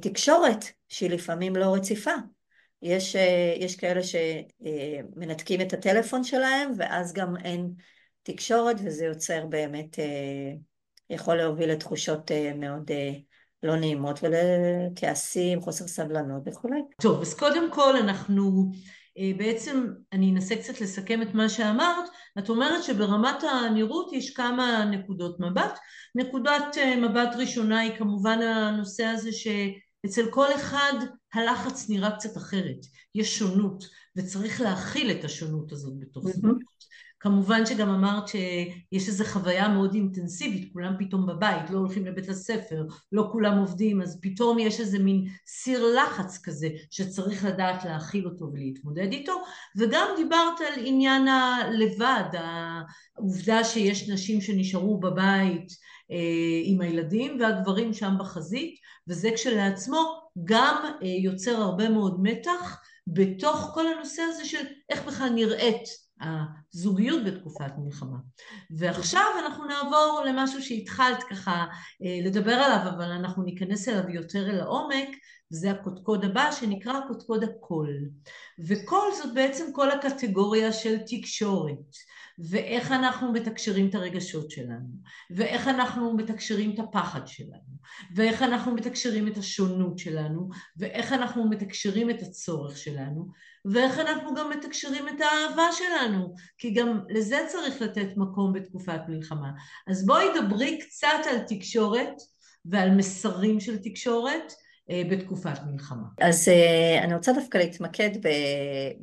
[0.00, 2.12] תקשורת שהיא לפעמים לא רציפה
[2.82, 7.70] יש, אה, יש כאלה שמנתקים את הטלפון שלהם ואז גם אין
[8.22, 10.52] תקשורת וזה יוצר באמת, אה,
[11.10, 12.90] יכול להוביל לתחושות אה, מאוד
[13.62, 16.80] לא נעימות ולכעסים, חוסר סבלנות וכולי.
[17.02, 18.72] טוב, אז קודם כל אנחנו
[19.36, 22.04] בעצם, אני אנסה קצת לסכם את מה שאמרת,
[22.38, 25.78] את אומרת שברמת הנראות יש כמה נקודות מבט.
[26.14, 29.46] נקודת מבט ראשונה היא כמובן הנושא הזה ש...
[30.06, 30.92] אצל כל אחד
[31.34, 33.84] הלחץ נראה קצת אחרת, יש שונות,
[34.16, 36.56] וצריך להכיל את השונות הזאת בתוך זוגות.
[36.56, 36.78] Mm-hmm.
[37.20, 42.86] כמובן שגם אמרת שיש איזו חוויה מאוד אינטנסיבית, כולם פתאום בבית, לא הולכים לבית הספר,
[43.12, 48.50] לא כולם עובדים, אז פתאום יש איזה מין סיר לחץ כזה שצריך לדעת להכיל אותו
[48.52, 49.32] ולהתמודד איתו,
[49.76, 55.72] וגם דיברת על עניין הלבד, העובדה שיש נשים שנשארו בבית
[56.10, 58.74] אה, עם הילדים והגברים שם בחזית,
[59.08, 65.28] וזה כשלעצמו גם אה, יוצר הרבה מאוד מתח בתוך כל הנושא הזה של איך בכלל
[65.28, 66.08] נראית
[66.70, 68.16] זוגיות בתקופת מלחמה.
[68.70, 71.66] ועכשיו אנחנו נעבור למשהו שהתחלת ככה
[72.04, 75.08] אה, לדבר עליו, אבל אנחנו ניכנס אליו יותר אל העומק,
[75.52, 78.08] וזה הקודקוד הבא שנקרא קודקוד הקול.
[78.58, 81.96] וקול זאת בעצם כל הקטגוריה של תקשורת.
[82.38, 84.88] ואיך אנחנו מתקשרים את הרגשות שלנו,
[85.30, 87.78] ואיך אנחנו מתקשרים את הפחד שלנו,
[88.14, 93.28] ואיך אנחנו מתקשרים את השונות שלנו, ואיך אנחנו מתקשרים את הצורך שלנו,
[93.64, 99.50] ואיך אנחנו גם מתקשרים את האהבה שלנו, כי גם לזה צריך לתת מקום בתקופת מלחמה.
[99.86, 102.14] אז בואי דברי קצת על תקשורת
[102.64, 104.52] ועל מסרים של תקשורת
[104.90, 106.06] בתקופת מלחמה.
[106.20, 108.10] אז אה, אני רוצה דווקא להתמקד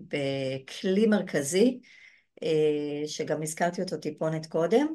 [0.08, 1.80] בכלי מרכזי
[2.44, 4.88] אה, שגם הזכרתי אותו טיפונת קודם,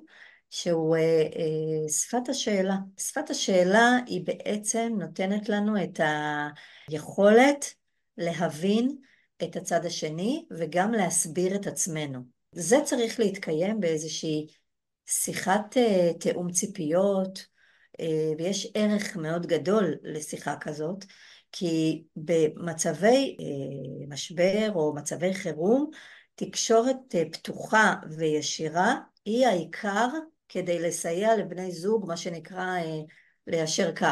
[0.50, 2.76] שהוא אה, אה, שפת השאלה.
[2.98, 6.00] שפת השאלה היא בעצם נותנת לנו את
[6.88, 7.74] היכולת
[8.16, 8.96] להבין
[9.42, 12.20] את הצד השני וגם להסביר את עצמנו.
[12.52, 14.46] זה צריך להתקיים באיזושהי
[15.06, 15.76] שיחת
[16.20, 17.46] תיאום ציפיות,
[18.38, 21.04] ויש ערך מאוד גדול לשיחה כזאת,
[21.52, 23.36] כי במצבי
[24.08, 25.90] משבר או מצבי חירום
[26.40, 30.08] תקשורת אה, פתוחה וישירה היא העיקר
[30.48, 33.00] כדי לסייע לבני זוג, מה שנקרא אה,
[33.46, 34.06] ליישר קו.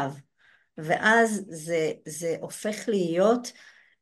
[0.78, 3.52] ואז זה, זה הופך להיות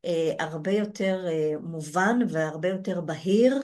[0.05, 1.25] אה, הרבה יותר
[1.61, 3.61] מובן והרבה יותר בהיר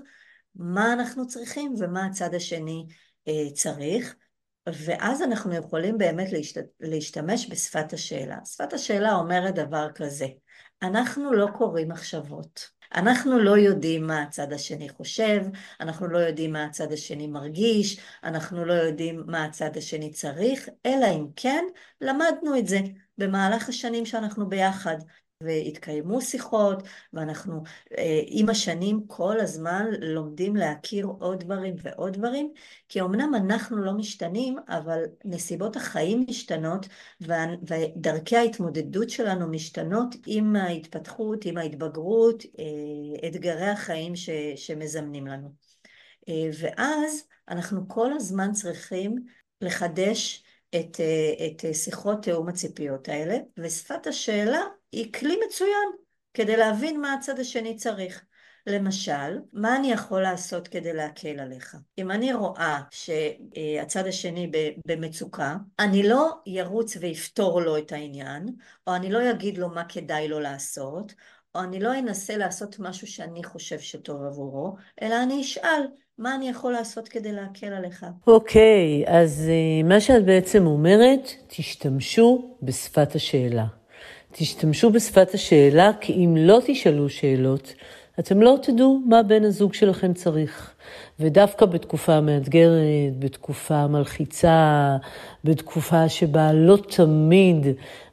[0.56, 2.86] מה אנחנו צריכים ומה הצד השני
[3.54, 4.16] צריך.
[4.67, 6.65] ואז אנחנו יכולים באמת להשת...
[6.80, 8.38] להשתמש בשפת השאלה.
[8.45, 10.28] שפת השאלה אומרת דבר כזה,
[10.82, 12.73] אנחנו לא קוראים מחשבות.
[12.95, 15.41] אנחנו לא יודעים מה הצד השני חושב,
[15.80, 21.06] אנחנו לא יודעים מה הצד השני מרגיש, אנחנו לא יודעים מה הצד השני צריך, אלא
[21.06, 21.63] אם כן
[22.02, 22.80] למדנו את זה
[23.17, 24.97] במהלך השנים שאנחנו ביחד.
[25.44, 27.64] והתקיימו שיחות, ואנחנו
[27.98, 32.52] אה, עם השנים כל הזמן לומדים להכיר עוד דברים ועוד דברים,
[32.90, 36.88] כי אמנם אנחנו לא משתנים, אבל נסיבות החיים משתנות,
[37.22, 45.50] ודרכי ההתמודדות שלנו משתנות עם ההתפתחות, עם ההתבגרות, אה, אתגרי החיים ש, שמזמנים לנו.
[46.30, 49.16] אה, ואז אנחנו כל הזמן צריכים
[49.62, 50.44] לחדש
[50.76, 50.98] את,
[51.46, 54.62] את שיחות תיאום הציפיות האלה, ושפת השאלה
[54.94, 55.90] היא כלי מצוין
[56.34, 58.24] כדי להבין מה הצד השני צריך.
[58.68, 61.76] למשל, מה אני יכול לעשות כדי להקל עליך?
[61.98, 64.52] אם אני רואה שהצד השני
[64.88, 68.50] במצוקה, אני לא ירוץ ויפתור לו את העניין,
[68.88, 71.14] או אני לא אגיד לו מה כדאי לו לעשות,
[71.56, 76.50] או אני לא אנסה לעשות משהו שאני חושב שטוב עבורו, אלא אני אשאל מה אני
[76.50, 78.06] יכול לעשות כדי להקל עליך.
[78.28, 83.66] אוקיי, okay, אז uh, מה שאת בעצם אומרת, תשתמשו בשפת השאלה.
[84.36, 87.74] תשתמשו בשפת השאלה, כי אם לא תשאלו שאלות,
[88.19, 90.74] אתם לא תדעו מה בן הזוג שלכם צריך.
[91.19, 94.98] ודווקא בתקופה מאתגרת, בתקופה מלחיצה,
[95.43, 97.67] בתקופה שבה לא תמיד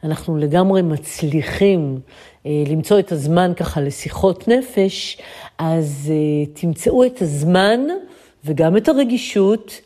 [0.05, 2.01] אנחנו לגמרי מצליחים
[2.47, 5.19] אה, למצוא את הזמן ככה לשיחות נפש,
[5.59, 7.81] אז אה, תמצאו את הזמן
[8.45, 9.81] וגם את הרגישות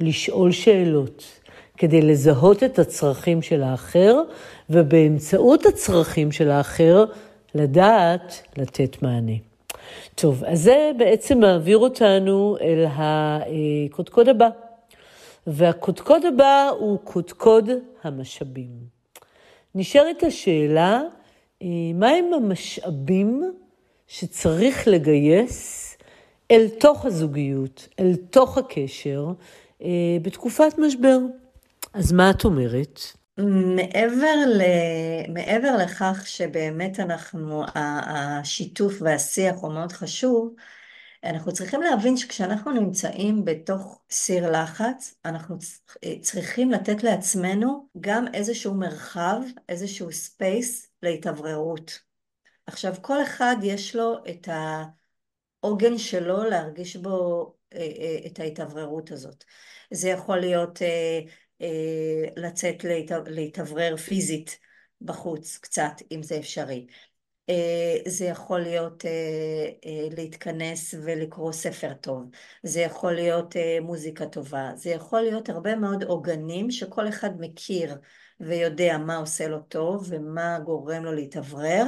[0.00, 1.39] לשאול שאלות.
[1.80, 4.22] כדי לזהות את הצרכים של האחר,
[4.70, 7.04] ובאמצעות הצרכים של האחר,
[7.54, 9.32] לדעת לתת מענה.
[10.14, 14.48] טוב, אז זה בעצם מעביר אותנו אל הקודקוד הבא.
[15.46, 17.70] והקודקוד הבא הוא קודקוד
[18.02, 18.70] המשאבים.
[19.74, 21.02] נשארת השאלה,
[21.62, 23.52] אה, מהם המשאבים
[24.06, 25.96] שצריך לגייס
[26.50, 29.26] אל תוך הזוגיות, אל תוך הקשר,
[29.82, 29.88] אה,
[30.22, 31.18] בתקופת משבר.
[31.94, 33.00] אז מה את אומרת?
[33.76, 34.62] מעבר, ל...
[35.28, 40.54] מעבר לכך שבאמת אנחנו, השיתוף והשיח הוא מאוד חשוב,
[41.24, 45.56] אנחנו צריכים להבין שכשאנחנו נמצאים בתוך סיר לחץ, אנחנו
[46.20, 52.00] צריכים לתת לעצמנו גם איזשהו מרחב, איזשהו space להתאווררות.
[52.66, 54.48] עכשיו, כל אחד יש לו את
[55.62, 59.44] העוגן שלו להרגיש בו אה, אה, את ההתאווררות הזאת.
[59.90, 61.20] זה יכול להיות אה, אה,
[62.36, 62.84] לצאת
[63.26, 64.58] להתאוורר פיזית
[65.00, 66.86] בחוץ קצת, אם זה אפשרי.
[67.48, 72.30] אה, זה יכול להיות אה, להתכנס ולקרוא ספר טוב,
[72.62, 77.96] זה יכול להיות מוזיקה טובה, זה יכול להיות הרבה מאוד עוגנים שכל אחד מכיר
[78.40, 81.84] ויודע מה עושה לו טוב ומה גורם לו להתאוורר,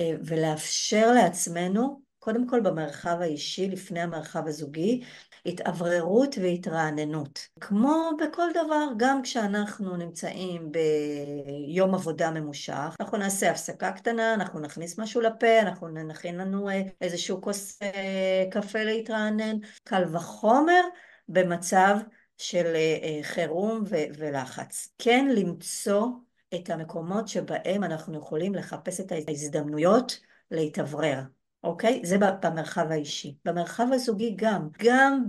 [0.00, 5.02] ולאפשר לעצמנו, קודם כל במרחב האישי, לפני המרחב הזוגי,
[5.48, 7.48] התאווררות והתרעננות.
[7.60, 14.98] כמו בכל דבר, גם כשאנחנו נמצאים ביום עבודה ממושך, אנחנו נעשה הפסקה קטנה, אנחנו נכניס
[14.98, 20.80] משהו לפה, אנחנו נכין לנו אה, איזשהו כוס אה, קפה להתרענן, קל וחומר
[21.28, 21.96] במצב
[22.36, 23.84] של אה, חירום
[24.18, 24.88] ולחץ.
[24.98, 26.06] כן למצוא
[26.54, 31.37] את המקומות שבהם אנחנו יכולים לחפש את ההזדמנויות להתאוורר.
[31.64, 32.00] אוקיי?
[32.04, 33.34] זה במרחב האישי.
[33.44, 35.24] במרחב הזוגי גם, גם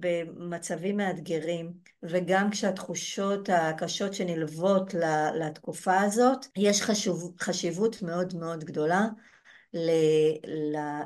[0.00, 4.94] במצבים מאתגרים וגם כשהתחושות הקשות שנלוות
[5.34, 9.06] לתקופה הזאת, יש חשוב, חשיבות מאוד מאוד גדולה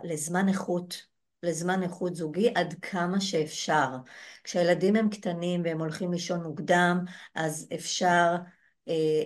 [0.04, 1.06] לזמן איכות,
[1.42, 3.88] לזמן איכות זוגי עד כמה שאפשר.
[4.44, 8.34] כשהילדים הם קטנים והם הולכים לישון מוקדם, אז אפשר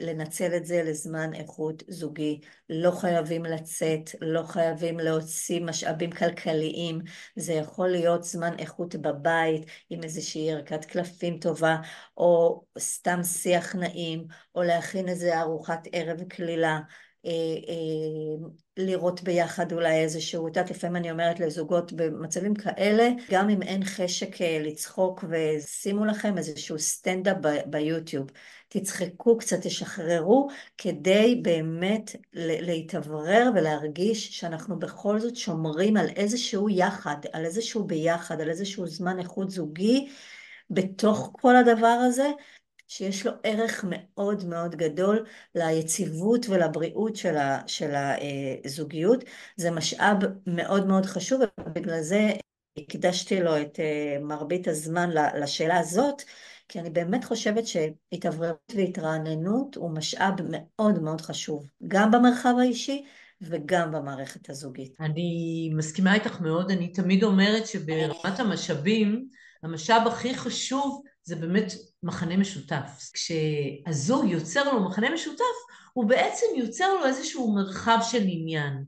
[0.00, 2.40] לנצל את זה לזמן איכות זוגי.
[2.70, 7.00] לא חייבים לצאת, לא חייבים להוציא משאבים כלכליים,
[7.36, 11.76] זה יכול להיות זמן איכות בבית עם איזושהי ערכת קלפים טובה,
[12.16, 16.80] או סתם שיח נעים, או להכין איזה ארוחת ערב קלילה.
[17.26, 17.30] אה,
[17.68, 23.62] אה, לראות ביחד אולי איזשהו, את יודעת, לפעמים אני אומרת לזוגות במצבים כאלה, גם אם
[23.62, 28.26] אין חשק לצחוק ושימו לכם איזשהו סטנדאפ ביוטיוב.
[28.68, 37.44] תצחקו קצת, תשחררו, כדי באמת להתאוורר ולהרגיש שאנחנו בכל זאת שומרים על איזשהו יחד, על
[37.44, 40.08] איזשהו ביחד, על איזשהו זמן איכות זוגי
[40.70, 42.30] בתוך כל הדבר הזה,
[42.88, 47.94] שיש לו ערך מאוד מאוד גדול ליציבות ולבריאות של, ה, של
[48.64, 49.24] הזוגיות.
[49.56, 52.30] זה משאב מאוד מאוד חשוב, ובגלל זה
[52.78, 56.22] הקדשתי לו את אה, מרבית הזמן לשאלה הזאת,
[56.68, 63.04] כי אני באמת חושבת שהתאווררות והתרעננות הוא משאב מאוד מאוד חשוב, גם במרחב האישי
[63.40, 64.94] וגם במערכת הזוגית.
[65.00, 69.28] אני מסכימה איתך מאוד, אני תמיד אומרת שברמת המשאבים,
[69.62, 73.10] המשאב הכי חשוב זה באמת מחנה משותף.
[73.12, 75.44] כשהזוג יוצר לו מחנה משותף,
[75.92, 78.84] הוא בעצם יוצר לו איזשהו מרחב של עניין.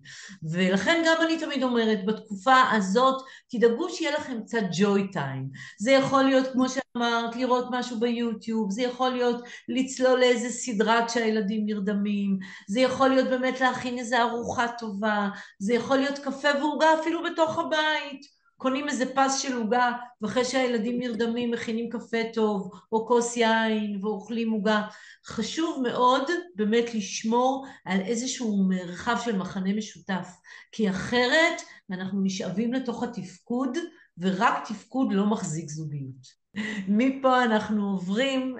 [0.51, 5.49] ולכן גם אני תמיד אומרת, בתקופה הזאת תדאגו שיהיה לכם קצת ג'וי טיים.
[5.79, 11.67] זה יכול להיות, כמו שאמרת, לראות משהו ביוטיוב, זה יכול להיות לצלול לאיזה סדרה כשהילדים
[11.67, 17.23] נרדמים, זה יכול להיות באמת להכין איזה ארוחה טובה, זה יכול להיות קפה ועוגה אפילו
[17.25, 18.40] בתוך הבית.
[18.61, 24.51] קונים איזה פס של עוגה, ואחרי שהילדים נרדמים מכינים קפה טוב, או כוס יין, ואוכלים
[24.51, 24.83] עוגה.
[25.27, 26.23] חשוב מאוד
[26.55, 30.29] באמת לשמור על איזשהו מרחב של מחנה משותף,
[30.73, 33.79] כי אחרת אנחנו נשאבים לתוך התפקוד,
[34.19, 36.40] ורק תפקוד לא מחזיק זוגיות.
[36.89, 38.57] מפה אנחנו עוברים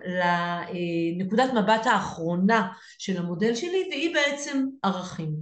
[1.19, 5.35] לנקודת מבט האחרונה של המודל שלי, והיא בעצם ערכים.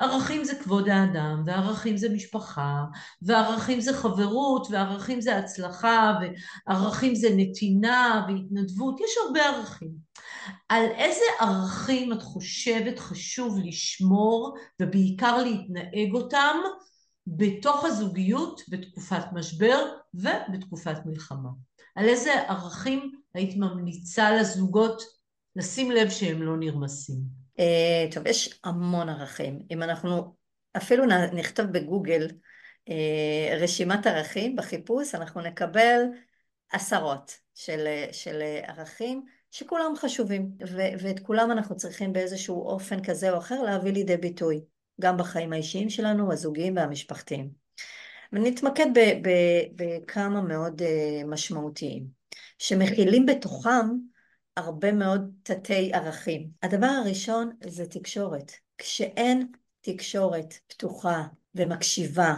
[0.00, 2.84] ערכים זה כבוד האדם, וערכים זה משפחה,
[3.22, 6.12] וערכים זה חברות, וערכים זה הצלחה,
[6.66, 9.90] וערכים זה נתינה והתנדבות, יש הרבה ערכים.
[10.68, 16.56] על איזה ערכים את חושבת חשוב לשמור, ובעיקר להתנהג אותם,
[17.26, 19.78] בתוך הזוגיות בתקופת משבר
[20.14, 21.48] ובתקופת מלחמה?
[21.96, 25.02] על איזה ערכים היית ממליצה לזוגות
[25.56, 27.16] לשים לב שהם לא נרמסים?
[27.58, 29.58] Uh, טוב, יש המון ערכים.
[29.70, 30.34] אם אנחנו
[30.76, 32.28] אפילו נכתוב בגוגל
[32.88, 32.92] uh,
[33.56, 36.00] רשימת ערכים בחיפוש, אנחנו נקבל
[36.72, 43.38] עשרות של, של ערכים שכולם חשובים, ו- ואת כולם אנחנו צריכים באיזשהו אופן כזה או
[43.38, 44.60] אחר להביא לידי ביטוי,
[45.00, 47.65] גם בחיים האישיים שלנו, הזוגיים והמשפחתיים.
[48.32, 48.86] ונתמקד
[49.76, 52.06] בכמה מאוד אה, משמעותיים,
[52.58, 53.86] שמכילים בתוכם
[54.56, 56.48] הרבה מאוד תתי ערכים.
[56.62, 58.52] הדבר הראשון זה תקשורת.
[58.78, 61.22] כשאין תקשורת פתוחה
[61.54, 62.34] ומקשיבה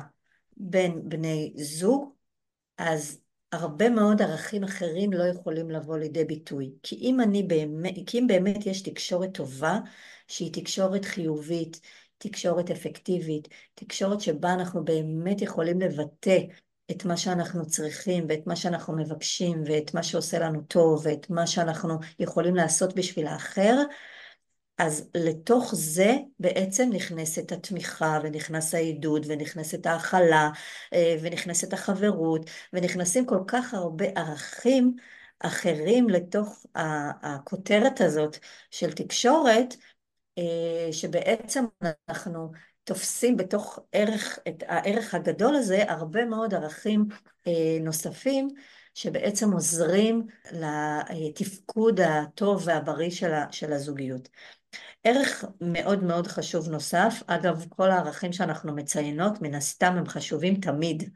[0.57, 2.12] בין בני זוג,
[2.79, 3.20] אז
[3.53, 6.72] הרבה מאוד ערכים אחרים לא יכולים לבוא לידי ביטוי.
[6.83, 9.79] כי אם, אני באמת, כי אם באמת יש תקשורת טובה,
[10.29, 11.81] שהיא תקשורת חיובית,
[12.18, 16.38] תקשורת אפקטיבית, תקשורת שבה אנחנו באמת יכולים לבטא
[16.90, 21.46] את מה שאנחנו צריכים ואת מה שאנחנו מבקשים ואת מה שעושה לנו טוב ואת מה
[21.46, 23.76] שאנחנו יכולים לעשות בשביל האחר,
[24.78, 30.50] אז לתוך זה בעצם נכנסת התמיכה ונכנס העידוד ונכנסת ההכלה
[30.92, 34.94] אה, ונכנסת החברות ונכנסים כל כך הרבה ערכים
[35.40, 36.66] אחרים לתוך
[37.22, 38.38] הכותרת הזאת
[38.70, 39.74] של תקשורת
[40.92, 41.64] שבעצם
[42.09, 42.53] אנחנו
[42.85, 47.07] תופסים בתוך ערך, את הערך הגדול הזה, הרבה מאוד ערכים
[47.46, 48.48] אה, נוספים
[48.94, 50.27] שבעצם עוזרים
[51.11, 53.11] לתפקוד הטוב והבריא
[53.51, 54.29] של הזוגיות.
[55.05, 61.10] ערך מאוד מאוד חשוב נוסף, אגב כל הערכים שאנחנו מציינות מן הסתם הם חשובים תמיד,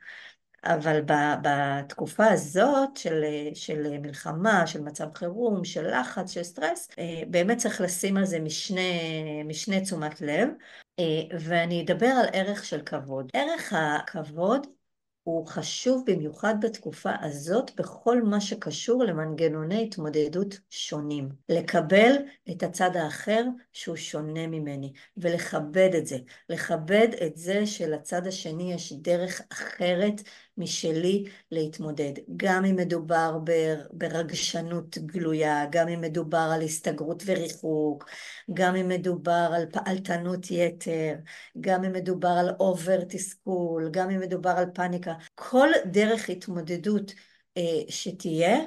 [0.65, 1.01] אבל
[1.43, 6.89] בתקופה הזאת של, של מלחמה, של מצב חירום, של לחץ, של סטרס,
[7.31, 8.81] באמת צריך לשים על זה משנה,
[9.45, 10.49] משנה תשומת לב.
[11.41, 13.29] ואני אדבר על ערך של כבוד.
[13.35, 14.67] ערך הכבוד
[15.23, 21.29] הוא חשוב במיוחד בתקופה הזאת בכל מה שקשור למנגנוני התמודדות שונים.
[21.49, 22.13] לקבל
[22.51, 26.19] את הצד האחר שהוא שונה ממני, ולכבד את זה.
[26.49, 30.21] לכבד את זה שלצד השני יש דרך אחרת
[30.63, 32.13] משלי להתמודד.
[32.37, 33.39] גם אם מדובר
[33.93, 38.11] ברגשנות גלויה, גם אם מדובר על הסתגרות וריחוק,
[38.55, 41.15] גם אם מדובר על פעלתנות יתר,
[41.61, 45.15] גם אם מדובר על אובר תסכול, גם אם מדובר על פאניקה.
[45.35, 47.13] כל דרך התמודדות
[47.57, 48.59] אה, שתהיה,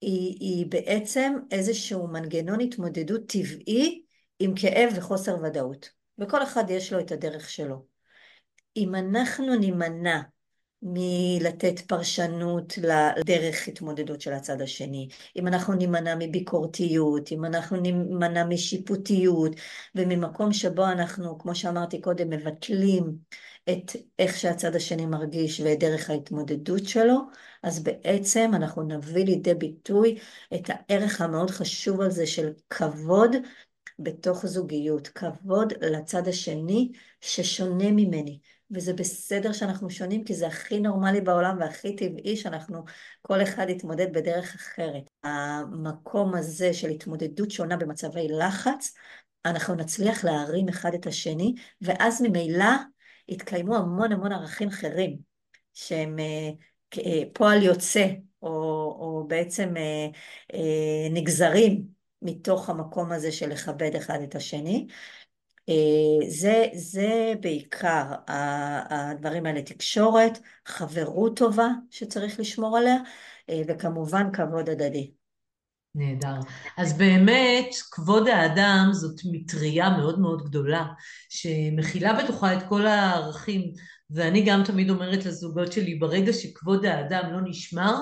[0.00, 4.02] היא, היא בעצם איזשהו מנגנון התמודדות טבעי
[4.38, 5.90] עם כאב וחוסר ודאות.
[6.18, 7.84] וכל אחד יש לו את הדרך שלו.
[8.76, 10.20] אם אנחנו נימנע
[10.84, 19.52] מלתת פרשנות לדרך התמודדות של הצד השני, אם אנחנו נימנע מביקורתיות, אם אנחנו נימנע משיפוטיות,
[19.94, 23.16] וממקום שבו אנחנו, כמו שאמרתי קודם, מבטלים
[23.70, 27.18] את איך שהצד השני מרגיש ואת דרך ההתמודדות שלו,
[27.62, 30.18] אז בעצם אנחנו נביא לידי ביטוי
[30.54, 33.36] את הערך המאוד חשוב הזה של כבוד
[33.98, 38.38] בתוך זוגיות, כבוד לצד השני ששונה ממני.
[38.70, 42.84] וזה בסדר שאנחנו שונים, כי זה הכי נורמלי בעולם והכי טבעי שאנחנו,
[43.22, 45.02] כל אחד יתמודד בדרך אחרת.
[45.22, 48.94] המקום הזה של התמודדות שונה במצבי לחץ,
[49.44, 52.74] אנחנו נצליח להרים אחד את השני, ואז ממילא
[53.28, 55.18] יתקיימו המון המון ערכים אחרים,
[55.74, 56.50] שהם אה,
[56.98, 58.06] אה, פועל יוצא,
[58.42, 58.48] או,
[59.00, 61.84] או בעצם אה, נגזרים
[62.22, 64.86] מתוך המקום הזה של לכבד אחד את השני.
[65.68, 68.04] אה, זה, זה בעיקר
[68.90, 72.96] הדברים האלה, תקשורת, חברות טובה שצריך לשמור עליה,
[73.50, 75.10] אה, וכמובן כבוד הדדי.
[75.94, 76.40] נהדר.
[76.76, 80.84] אז באמת, כבוד האדם זאת מטריה מאוד מאוד גדולה,
[81.28, 83.72] שמכילה בתוכה את כל הערכים,
[84.10, 87.94] ואני גם תמיד אומרת לזוגות שלי, ברגע שכבוד האדם לא נשמר,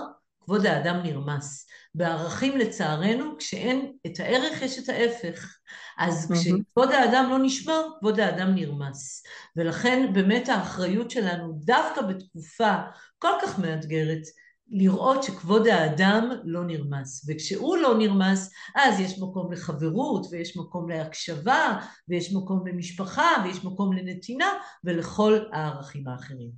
[0.44, 1.66] כבוד האדם נרמס.
[1.94, 5.56] בערכים לצערנו, כשאין את הערך יש את ההפך.
[5.98, 6.34] אז mm-hmm.
[6.34, 9.22] כשכבוד האדם לא נשמר, כבוד האדם נרמס.
[9.56, 12.76] ולכן באמת האחריות שלנו, דווקא בתקופה
[13.18, 14.22] כל כך מאתגרת,
[14.68, 17.28] לראות שכבוד האדם לא נרמס.
[17.28, 23.92] וכשהוא לא נרמס, אז יש מקום לחברות, ויש מקום להקשבה, ויש מקום למשפחה, ויש מקום
[23.92, 24.52] לנתינה,
[24.84, 26.50] ולכל הערכים האחרים.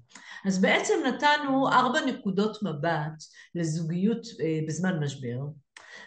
[0.47, 3.23] אז בעצם נתנו ארבע נקודות מבט
[3.55, 5.39] לזוגיות אה, בזמן משבר,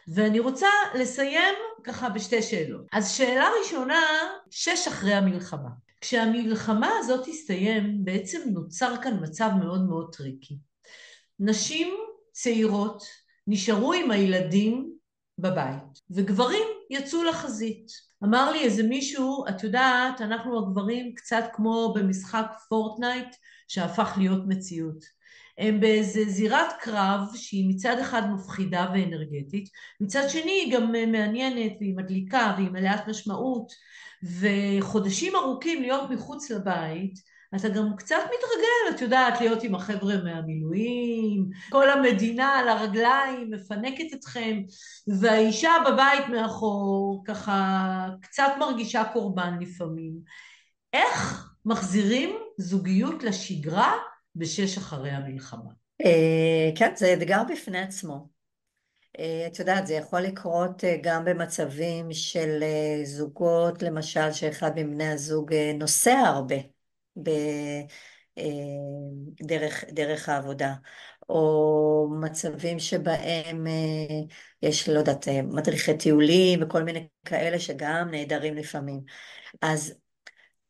[0.08, 2.86] ואני רוצה לסיים ככה בשתי שאלות.
[2.93, 4.02] אז שאלה ראשונה,
[4.50, 5.70] שש אחרי המלחמה.
[6.02, 10.57] כשהמלחמה הזאת תסתיים, בעצם נוצר כאן מצב מאוד מאוד tricky.
[11.39, 11.93] נשים
[12.31, 13.03] צעירות
[13.47, 14.91] נשארו עם הילדים
[15.38, 17.91] בבית, וגברים יצאו לחזית.
[18.23, 23.35] אמר לי איזה מישהו, את יודעת, אנחנו הגברים קצת כמו במשחק פורטנייט
[23.67, 25.17] שהפך להיות מציאות.
[25.57, 29.69] הם באיזה זירת קרב שהיא מצד אחד מפחידה ואנרגטית,
[30.01, 33.71] מצד שני היא גם מעניינת והיא מדליקה והיא מלאת משמעות,
[34.23, 37.19] וחודשים ארוכים להיות מחוץ לבית
[37.56, 44.14] אתה גם קצת מתרגל, את יודעת, להיות עם החבר'ה מהמילואים, כל המדינה על הרגליים מפנקת
[44.14, 44.62] אתכם,
[45.20, 50.14] והאישה בבית מאחור ככה קצת מרגישה קורבן לפעמים.
[50.93, 53.93] איך מחזירים זוגיות לשגרה
[54.36, 55.72] בשש אחרי המלחמה?
[56.06, 58.28] אה, כן, זה אתגר בפני עצמו.
[59.20, 62.64] אה, את יודעת, זה יכול לקרות אה, גם במצבים של
[63.04, 66.76] זוגות, למשל, שאחד מבני הזוג נוסע הרבה.
[67.18, 67.89] בדרך
[69.84, 70.74] אה, דרך העבודה,
[71.30, 74.22] או מצבים שבהם אה,
[74.61, 79.01] יש, לא יודעת, אה, מדריכי טיולים וכל מיני כאלה שגם נעדרים לפעמים.
[79.61, 79.93] אז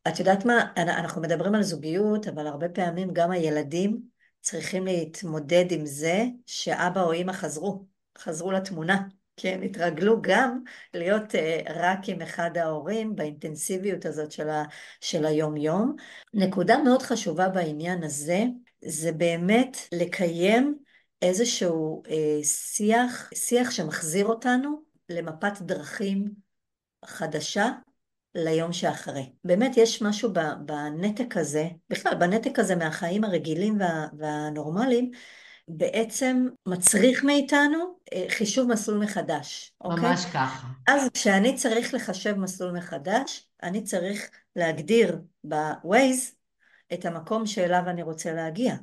[0.08, 4.00] את יודעת מה, אנחנו מדברים על זוגיות, אבל הרבה פעמים גם הילדים
[4.40, 7.86] צריכים להתמודד עם זה שאבא או אימא חזרו,
[8.18, 9.17] חזרו לתמונה.
[9.38, 10.58] כן, התרגלו גם
[10.94, 14.64] להיות uh, רק עם אחד ההורים באינטנסיביות הזאת של, ה,
[15.00, 15.96] של היום-יום.
[16.34, 18.44] נקודה מאוד חשובה בעניין הזה,
[18.84, 20.78] זה באמת לקיים
[21.22, 22.10] איזשהו uh,
[22.44, 26.24] שיח, שיח שמחזיר אותנו למפת דרכים
[27.04, 27.70] חדשה
[28.34, 29.32] ליום שאחרי.
[29.44, 30.32] באמת יש משהו
[30.64, 35.10] בנתק הזה, בכלל בנתק הזה מהחיים הרגילים וה, והנורמליים,
[35.68, 37.97] בעצם מצריך מאיתנו אה,
[38.28, 39.72] חישוב מסלול מחדש.
[39.80, 40.08] אוקיי?
[40.08, 40.24] ממש?
[40.24, 40.68] ככה.
[40.88, 46.34] אז כשאני צריך לחשב מסלול מחדש, אני צריך להגדיר ב-Waze
[46.92, 48.74] את המקום שאליו אני רוצה להגיע.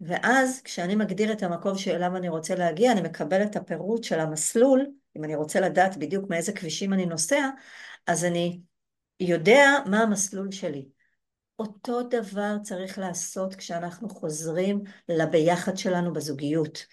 [0.00, 4.86] ואז כשאני מגדיר את המקום שאליו אני רוצה להגיע, אני מקבל את הפירוט של המסלול,
[5.16, 7.48] אם אני רוצה לדעת בדיוק מאיזה כבישים אני נוסע,
[8.06, 8.60] אז אני
[9.20, 10.88] יודע מה המסלול שלי.
[11.58, 16.86] אותו דבר צריך לעשות כשאנחנו חוזרים לביחד שלנו בזוגיות.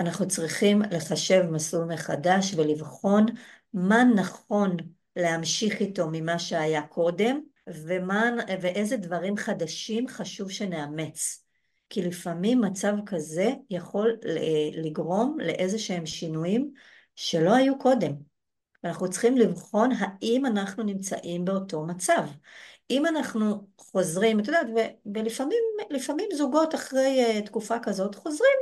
[0.00, 3.26] אנחנו צריכים לחשב מסלול מחדש ולבחון
[3.74, 4.76] מה נכון
[5.16, 8.30] להמשיך איתו ממה שהיה קודם, ומה,
[8.60, 11.42] ואיזה דברים חדשים חשוב שנאמץ.
[11.90, 14.16] כי לפעמים מצב כזה יכול
[14.72, 16.72] לגרום לאיזה שהם שינויים
[17.16, 18.12] שלא היו קודם.
[18.84, 22.26] אנחנו צריכים לבחון האם אנחנו נמצאים באותו מצב.
[22.90, 24.66] אם אנחנו חוזרים, את יודעת,
[25.90, 28.58] ולפעמים זוגות אחרי uh, תקופה כזאת חוזרים,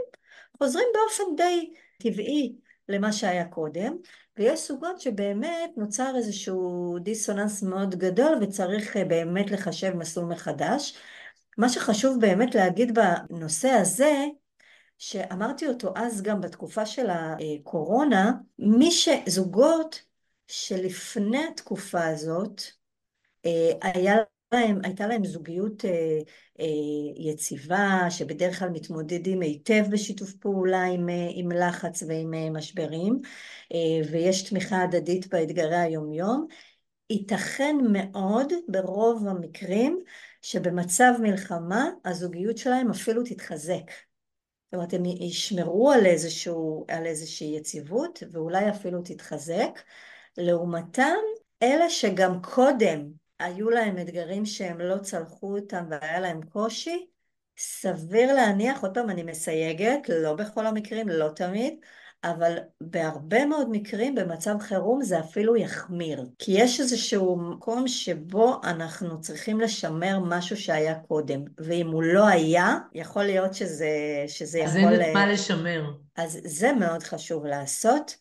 [0.59, 2.57] חוזרים באופן די טבעי
[2.89, 3.97] למה שהיה קודם,
[4.37, 10.99] ויש זוגות שבאמת נוצר איזשהו דיסוננס מאוד גדול וצריך uh, באמת לחשב מסלול מחדש.
[11.59, 14.25] מה שחשוב באמת להגיד בנושא הזה,
[14.99, 20.03] שאמרתי אותו אז גם בתקופה של הקורונה, מי שזוגות
[20.49, 22.63] שלפני התקופה הזאת,
[23.47, 24.17] אה, היה
[24.55, 26.19] להם, הייתה להם זוגיות אה,
[26.61, 26.67] אה,
[27.17, 33.21] יציבה, שבדרך כלל מתמודדים היטב בשיתוף פעולה עם, עם לחץ ועם משברים,
[34.11, 36.47] ויש תמיכה הדדית באתגרי היומיום.
[37.11, 40.01] ייתכן מאוד ברוב המקרים
[40.43, 43.91] שבמצב מלחמה הזוגיות שלהם אפילו תתחזק.
[44.65, 49.81] זאת אומרת, הם ישמרו על, איזשהו, על איזושהי יציבות ואולי אפילו תתחזק.
[50.39, 51.17] לעומתם,
[51.63, 57.07] אלה שגם קודם היו להם אתגרים שהם לא צלחו אותם והיה להם קושי,
[57.59, 61.75] סביר להניח, עוד פעם אני מסייגת, לא בכל המקרים, לא תמיד,
[62.25, 66.27] אבל בהרבה מאוד מקרים במצב חירום זה אפילו יחמיר.
[66.39, 72.79] כי יש איזשהו מקום שבו אנחנו צריכים לשמר משהו שהיה קודם, ואם הוא לא היה,
[72.95, 73.89] יכול להיות שזה,
[74.27, 74.95] שזה אז יכול...
[74.95, 75.93] אז אין מה לשמר.
[76.17, 78.17] אז זה מאוד חשוב לעשות,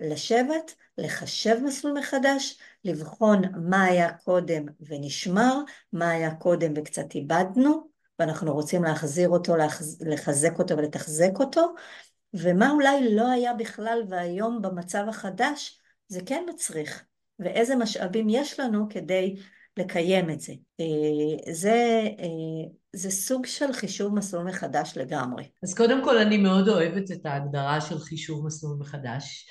[0.00, 5.58] לשבת, לחשב מסלול מחדש, לבחון מה היה קודם ונשמר,
[5.92, 7.88] מה היה קודם וקצת איבדנו,
[8.18, 9.56] ואנחנו רוצים להחזיר אותו,
[10.00, 11.74] לחזק אותו ולתחזק אותו,
[12.34, 17.04] ומה אולי לא היה בכלל והיום במצב החדש זה כן מצריך,
[17.38, 19.36] ואיזה משאבים יש לנו כדי
[19.76, 20.52] לקיים את זה.
[20.80, 25.44] אה, זה, אה, זה סוג של חישוב מסלול מחדש לגמרי.
[25.62, 29.46] אז קודם כל אני מאוד אוהבת את ההגדרה של חישוב מסלול מחדש,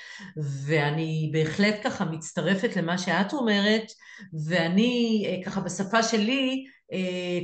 [0.65, 3.85] ואני בהחלט ככה מצטרפת למה שאת אומרת,
[4.45, 6.65] ואני אה, ככה בשפה שלי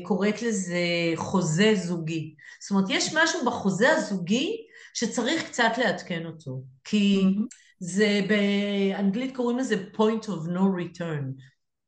[0.04, 0.78] קוראת לזה
[1.16, 2.36] חוזה זוגי.
[2.62, 4.58] זאת אומרת, יש משהו בחוזה הזוגי
[4.94, 7.42] שצריך קצת לעדכן אותו, כי mm-hmm.
[7.80, 11.24] זה באנגלית קוראים לזה point of no return.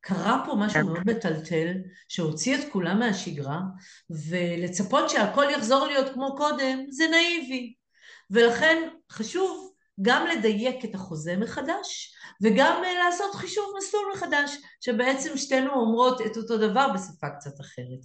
[0.00, 0.86] קרה פה משהו.
[0.86, 1.72] מאוד מטלטל,
[2.08, 3.60] שהוציא את כולם מהשגרה,
[4.10, 7.74] ולצפות שהכל יחזור להיות כמו קודם, זה נאיבי.
[8.30, 9.70] ולכן חשוב
[10.02, 16.36] גם לדייק את החוזה מחדש, וגם אה, לעשות חישוב מסלול מחדש, שבעצם שתינו אומרות את
[16.36, 17.98] אותו דבר בשפה קצת אחרת.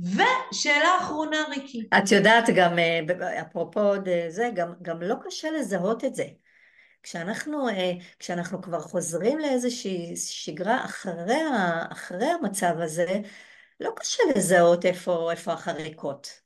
[0.00, 1.88] ושאלה אחרונה, ריקי.
[1.98, 3.92] את יודעת גם, אה, אפרופו
[4.28, 6.24] זה, גם, גם לא קשה לזהות את זה.
[7.02, 11.42] כשאנחנו, אה, כשאנחנו כבר חוזרים לאיזושהי שגרה אחרי,
[11.92, 13.20] אחרי המצב הזה,
[13.80, 16.40] לא קשה לזהות איפה, איפה החריקות.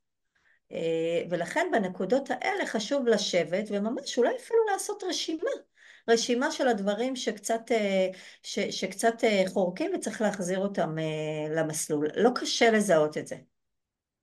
[0.73, 5.51] אה, ולכן בנקודות האלה חשוב לשבת וממש אולי אפילו לעשות רשימה.
[6.09, 8.09] רשימה של הדברים שקצת, אה,
[8.43, 9.15] ש, שקצת
[9.49, 10.97] חורקים וצריך להחזיר אותם
[11.57, 12.09] למסלול.
[12.17, 13.37] לא קשה לזהות את זה.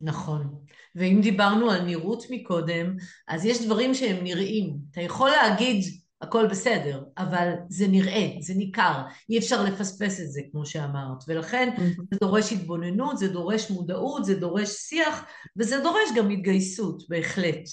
[0.02, 0.56] נכון.
[0.96, 2.96] ואם דיברנו על נראות מקודם,
[3.28, 4.78] אז יש דברים שהם נראים.
[4.92, 5.84] אתה יכול להגיד,
[6.22, 11.70] הכל בסדר, אבל זה נראה, זה ניכר, אי אפשר לפספס את זה כמו שאמרת, ולכן
[11.76, 12.02] mm-hmm.
[12.12, 15.26] זה דורש התבוננות, זה דורש מודעות, זה דורש שיח,
[15.58, 17.64] וזה דורש גם התגייסות, בהחלט.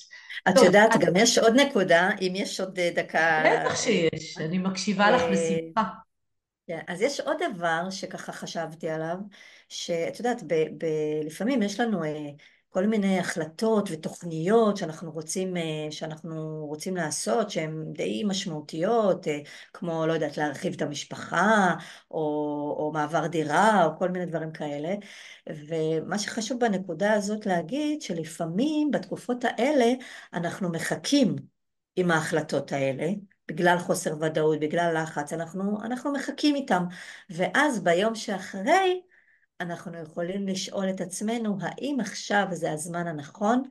[0.49, 1.01] את טוב, יודעת, את...
[1.01, 3.43] גם יש עוד נקודה, אם יש עוד אה, דקה...
[3.45, 5.83] בטח שיש, אני מקשיבה לך אה, בשמחה.
[6.67, 9.17] כן, אז יש עוד דבר שככה חשבתי עליו,
[9.69, 10.87] שאת יודעת, ב, ב,
[11.25, 12.31] לפעמים יש לנו אה,
[12.71, 19.39] כל מיני החלטות ותוכניות שאנחנו רוצים, אה, שאנחנו רוצים לעשות, שהן די משמעותיות, אה,
[19.73, 21.75] כמו, לא יודעת, להרחיב את המשפחה,
[22.11, 22.19] או,
[22.79, 24.95] או מעבר דירה, או כל מיני דברים כאלה.
[25.49, 29.93] ומה שחשוב בנקודה הזאת להגיד, שלפעמים בתקופות האלה
[30.33, 31.37] אנחנו מחכים
[31.97, 33.09] עם ההחלטות האלה,
[33.49, 36.85] בגלל חוסר ודאות, בגלל לחץ, אנחנו, אנחנו מחכים איתם.
[37.31, 39.01] ואז ביום שאחרי,
[39.61, 43.63] אנחנו יכולים לשאול את עצמנו, האם עכשיו זה הזמן הנכון?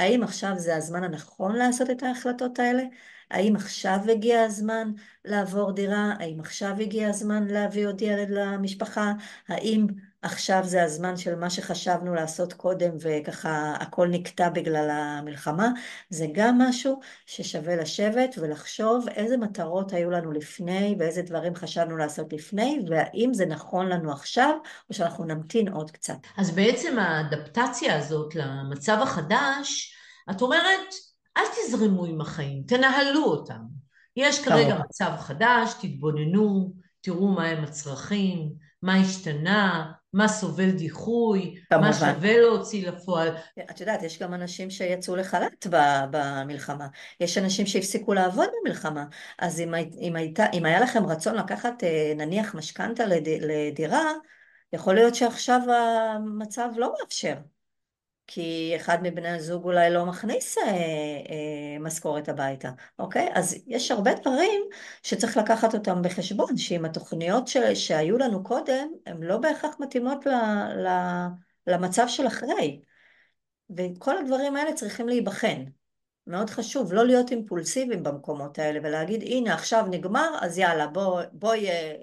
[0.00, 2.82] האם עכשיו זה הזמן הנכון לעשות את ההחלטות האלה?
[3.30, 4.92] האם עכשיו הגיע הזמן
[5.24, 6.14] לעבור דירה?
[6.20, 9.12] האם עכשיו הגיע הזמן להביא עוד ילד למשפחה?
[9.48, 9.86] האם
[10.26, 15.68] עכשיו זה הזמן של מה שחשבנו לעשות קודם וככה הכל נקטע בגלל המלחמה,
[16.10, 22.32] זה גם משהו ששווה לשבת ולחשוב איזה מטרות היו לנו לפני ואיזה דברים חשבנו לעשות
[22.32, 24.50] לפני והאם זה נכון לנו עכשיו
[24.90, 26.18] או שאנחנו נמתין עוד קצת.
[26.36, 29.94] אז בעצם האדפטציה הזאת למצב החדש,
[30.30, 30.94] את אומרת,
[31.36, 33.60] אל תזרמו עם החיים, תנהלו אותם.
[34.16, 41.86] יש כרגע מצב חדש, תתבוננו, תראו מהם הצרכים, מה השתנה, מה סובל דיחוי, כמובן.
[41.86, 43.28] מה שווה להוציא לפועל.
[43.70, 45.66] את יודעת, יש גם אנשים שיצאו לחל"ת
[46.10, 46.86] במלחמה,
[47.20, 49.04] יש אנשים שהפסיקו לעבוד במלחמה,
[49.38, 54.12] אז אם, אם, הייתה, אם היה לכם רצון לקחת אה, נניח משכנתה לד, לדירה,
[54.72, 57.34] יכול להיות שעכשיו המצב לא מאפשר.
[58.26, 63.30] כי אחד מבני הזוג אולי לא מכניס אה, אה, משכורת הביתה, אוקיי?
[63.34, 64.62] אז יש הרבה דברים
[65.02, 70.30] שצריך לקחת אותם בחשבון, שאם התוכניות ש, שהיו לנו קודם, הן לא בהכרח מתאימות ל,
[70.86, 70.88] ל,
[71.66, 72.80] למצב של אחרי.
[73.76, 75.64] וכל הדברים האלה צריכים להיבחן.
[76.26, 81.70] מאוד חשוב לא להיות אימפולסיביים במקומות האלה ולהגיד הנה עכשיו נגמר אז יאללה בוא, בואי,
[81.70, 81.96] אה,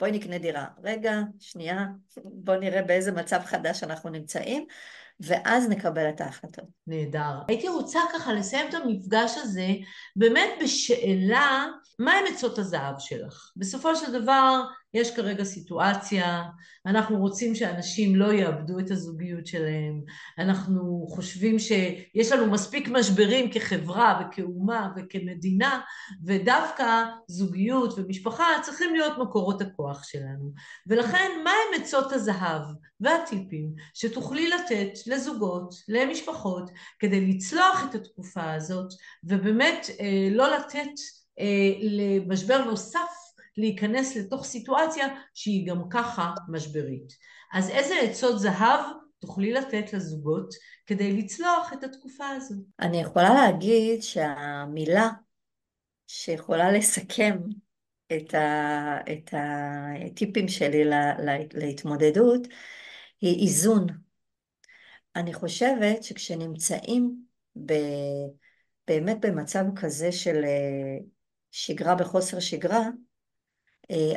[0.00, 0.66] בואי נקנה דירה.
[0.82, 1.86] רגע, שנייה,
[2.44, 4.66] בוא נראה באיזה מצב חדש אנחנו נמצאים
[5.20, 6.64] ואז נקבל את ההחלטות.
[6.86, 7.38] נהדר.
[7.48, 9.68] הייתי רוצה ככה לסיים את המפגש הזה
[10.16, 11.66] באמת בשאלה,
[11.98, 13.52] מהם עצות הזהב שלך?
[13.56, 14.62] בסופו של דבר,
[14.94, 16.42] יש כרגע סיטואציה,
[16.86, 20.02] אנחנו רוצים שאנשים לא יאבדו את הזוגיות שלהם,
[20.38, 25.80] אנחנו חושבים שיש לנו מספיק משברים כחברה וכאומה וכמדינה,
[26.24, 30.52] ודווקא זוגיות ומשפחה צריכים להיות מקורות הכוח שלנו.
[30.86, 32.62] ולכן, מהם עצות הזהב
[33.00, 38.92] והטיפים שתוכלי לתת לזוגות, למשפחות, כדי לצלוח את התקופה הזאת,
[39.24, 40.94] ובאמת אה, לא לתת
[41.40, 43.23] אה, למשבר נוסף
[43.56, 47.12] להיכנס לתוך סיטואציה שהיא גם ככה משברית.
[47.52, 48.80] אז איזה עצות זהב
[49.18, 50.54] תוכלי לתת לזוגות
[50.86, 52.58] כדי לצלוח את התקופה הזאת?
[52.80, 55.08] אני יכולה להגיד שהמילה
[56.06, 57.38] שיכולה לסכם
[58.16, 59.34] את, ה, את
[60.06, 62.48] הטיפים שלי לה, לה, להתמודדות
[63.20, 63.86] היא איזון.
[65.16, 67.24] אני חושבת שכשנמצאים
[67.66, 67.72] ב,
[68.86, 70.98] באמת במצב כזה של אה,
[71.50, 72.88] שגרה בחוסר שגרה,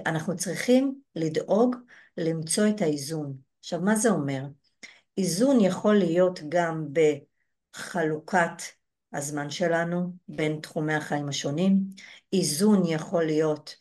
[0.05, 1.76] אנחנו צריכים לדאוג
[2.18, 3.38] למצוא את האיזון.
[3.59, 4.41] עכשיו, מה זה אומר?
[5.18, 6.88] איזון יכול להיות גם
[7.74, 8.61] בחלוקת
[9.13, 11.84] הזמן שלנו בין תחומי החיים השונים,
[12.34, 13.76] איזון יכול להיות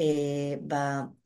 [0.00, 0.54] אה,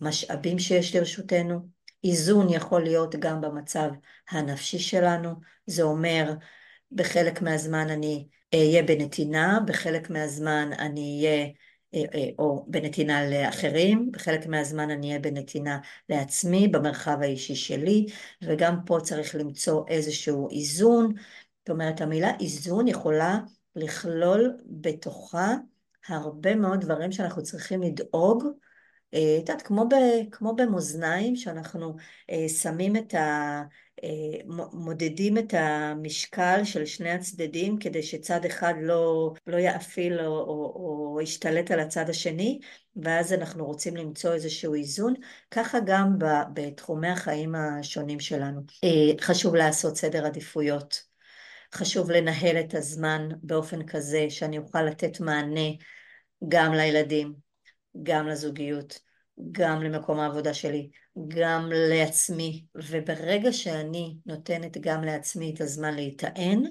[0.01, 1.69] במשאבים שיש לרשותנו,
[2.05, 3.91] איזון יכול להיות גם במצב
[4.31, 5.31] הנפשי שלנו,
[5.67, 6.35] זה אומר
[6.93, 11.51] בחלק מהזמן אני אהיה בנתינה, בחלק מהזמן אני אהיה אה, אה,
[12.39, 15.79] או בנתינה לאחרים, בחלק מהזמן אני אהיה בנתינה
[16.09, 18.07] לעצמי, במרחב האישי שלי,
[18.43, 21.15] וגם פה צריך למצוא איזשהו איזון.
[21.59, 23.39] זאת אומרת, המילה איזון יכולה
[23.77, 25.55] לכלול בתוכה
[26.09, 28.45] הרבה מאוד דברים שאנחנו צריכים לדאוג
[29.15, 29.63] אה, את יודעת,
[30.31, 31.97] כמו, במאזניים, שאנחנו
[32.31, 33.63] אה, שמים את ה...
[34.05, 34.39] אה,
[34.73, 41.21] מודדים את המשקל של שני הצדדים כדי שצד אחד לא, לא יאפיל או, או, או
[41.23, 42.61] ישתלט על הצד השני,
[42.97, 45.15] ואז אנחנו רוצים למצוא איזשהו איזון,
[45.51, 46.17] ככה גם
[46.55, 48.61] בתחומי החיים השונים שלנו.
[49.21, 51.03] חשוב לעשות סדר עדיפויות,
[51.75, 55.71] חשוב לנהל את הזמן באופן כזה שאני אוכל לתת מענה
[56.49, 57.35] גם לילדים,
[58.03, 58.99] גם לזוגיות,
[59.53, 60.91] גם למקום העבודה שלי,
[61.29, 66.63] גם לעצמי, וברגע שאני נותנת גם לעצמי את הזמן להיטען,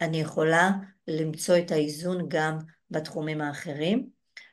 [0.00, 0.70] אני יכולה
[1.08, 2.58] למצוא את האיזון גם
[2.90, 4.08] בתחומים האחרים,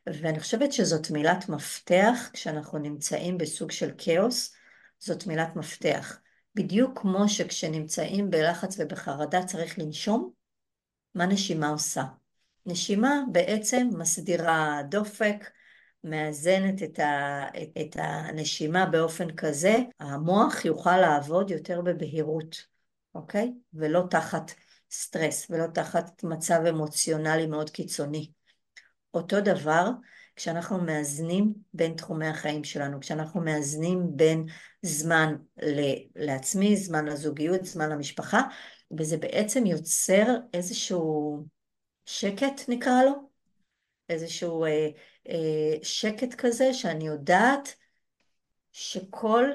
[0.08, 4.56] ואני חושבת שזאת מילת מפתח כשאנחנו נמצאים בסוג של כאוס,
[5.00, 6.20] זאת מילת מפתח.
[6.56, 10.32] בדיוק כמו שכשנמצאים בלחץ ובחרדה צריך לנשום,
[11.16, 12.04] מה נשימה עושה?
[12.66, 15.50] נשימה בעצם מסדירה דופק,
[16.04, 22.66] מאזנת את, ה, את, את הנשימה באופן כזה, המוח יוכל לעבוד יותר בבהירות,
[23.16, 23.54] אוקיי?
[23.74, 24.52] ולא תחת
[24.92, 28.32] סטרס ולא תחת מצב אמוציונלי מאוד קיצוני.
[29.14, 29.90] אותו דבר
[30.36, 34.46] כשאנחנו מאזנים בין תחומי החיים שלנו, כשאנחנו מאזנים בין
[34.82, 35.36] זמן
[36.16, 38.42] לעצמי, זמן לזוגיות, זמן למשפחה,
[38.98, 41.44] וזה בעצם יוצר איזשהו
[42.06, 43.29] שקט נקרא לו,
[44.10, 44.90] איזשהו אה,
[45.30, 47.76] אה, שקט כזה שאני יודעת
[48.72, 49.46] שכל,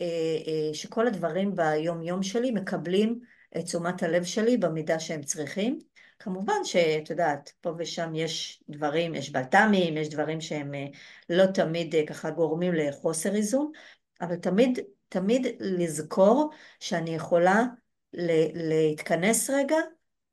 [0.00, 0.06] אה,
[0.46, 3.20] אה, שכל הדברים ביום יום שלי מקבלים
[3.58, 5.78] את תשומת הלב שלי במידה שהם צריכים.
[6.18, 10.86] כמובן שאת יודעת, פה ושם יש דברים, יש בלת"מים, יש דברים שהם אה,
[11.30, 13.72] לא תמיד אה, ככה גורמים לחוסר איזון,
[14.20, 14.78] אבל תמיד
[15.10, 16.50] תמיד לזכור
[16.80, 17.64] שאני יכולה
[18.12, 19.76] להתכנס רגע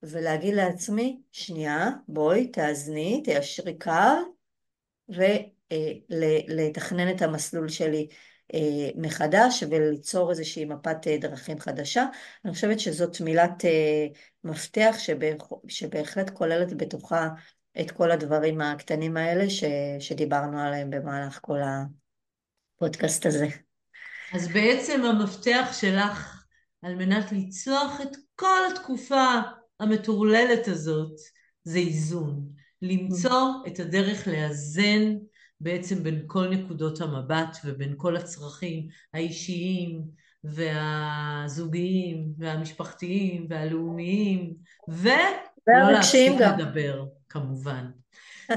[0.04, 3.92] ולהגיד לעצמי, שנייה, בואי, תאזני, תיישרי קו,
[6.10, 8.08] ולתכנן את המסלול שלי
[8.54, 12.06] אה, מחדש וליצור איזושהי מפת אה, דרכים חדשה.
[12.46, 14.06] אני חושבת שזאת מילת אה,
[14.44, 14.96] מפתח
[15.68, 17.30] שבהחלט כוללת בתוכה
[17.80, 19.64] את כל הדברים הקטנים האלה ש,
[20.00, 21.60] שדיברנו עליהם במהלך כל
[22.76, 23.48] הפודקאסט הזה.
[24.34, 26.46] אז בעצם המפתח שלך
[26.82, 29.34] על מנת לצלוח את כל התקופה
[29.80, 31.16] המטורללת הזאת
[31.64, 32.48] זה איזון.
[32.82, 35.16] למצוא את הדרך לאזן
[35.62, 40.02] בעצם בין כל נקודות המבט ובין כל הצרכים האישיים
[40.44, 44.54] והזוגיים והמשפחתיים והלאומיים
[44.88, 47.86] ולא להפסיק לדבר כמובן.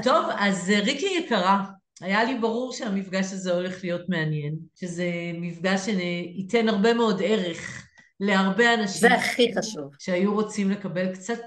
[0.03, 1.65] טוב, אז ריקי יקרה,
[2.01, 7.87] היה לי ברור שהמפגש הזה הולך להיות מעניין, שזה מפגש שייתן הרבה מאוד ערך
[8.21, 9.09] להרבה אנשים.
[9.09, 9.95] זה הכי חשוב.
[9.99, 11.39] שהיו רוצים לקבל קצת,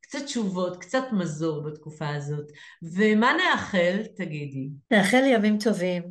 [0.00, 2.52] קצת תשובות, קצת מזור בתקופה הזאת.
[2.82, 4.68] ומה נאחל, תגידי?
[4.90, 6.02] נאחל ימים טובים,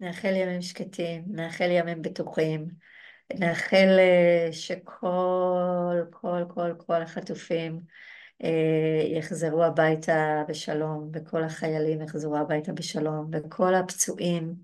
[0.00, 2.66] נאחל ימים שקטים, נאחל ימים בטוחים,
[3.34, 7.80] נאחל אה, שכל, כל, כל, כל החטופים
[8.44, 14.54] אה, יחזרו הביתה בשלום, וכל החיילים יחזרו הביתה בשלום, וכל הפצועים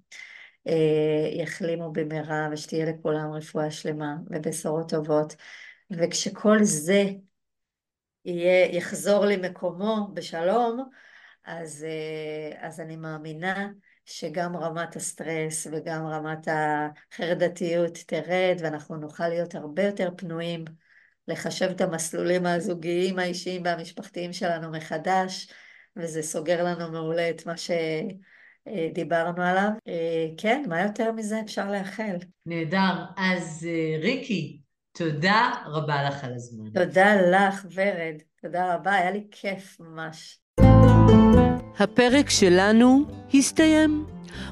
[1.33, 5.37] יחלימו במהרה, ושתהיה לכולם רפואה שלמה ובשורות טובות.
[5.91, 7.05] וכשכל זה
[8.25, 10.89] יהיה, יחזור למקומו בשלום,
[11.45, 13.69] אז, אה, אז אני מאמינה
[14.05, 20.65] שגם רמת הסטרס וגם רמת החרדתיות תרד, ואנחנו נוכל להיות הרבה יותר פנויים
[21.29, 25.53] לחשב את המסלולים הזוגיים, האישיים והמשפחתיים שלנו מחדש,
[25.97, 27.57] וזה סוגר לנו מעולה את מה
[28.69, 29.71] שדיברנו עליו.
[29.89, 32.17] אה, כן, מה יותר מזה אפשר לאחל?
[32.47, 33.05] נהדר.
[33.17, 34.59] אז אה, ריקי,
[34.93, 36.71] תודה רבה לך על הזמן.
[36.71, 38.15] תודה לך, ורד.
[38.43, 40.39] תודה רבה, היה לי כיף ממש.
[41.79, 43.05] הפרק שלנו
[43.35, 44.07] הסתיים.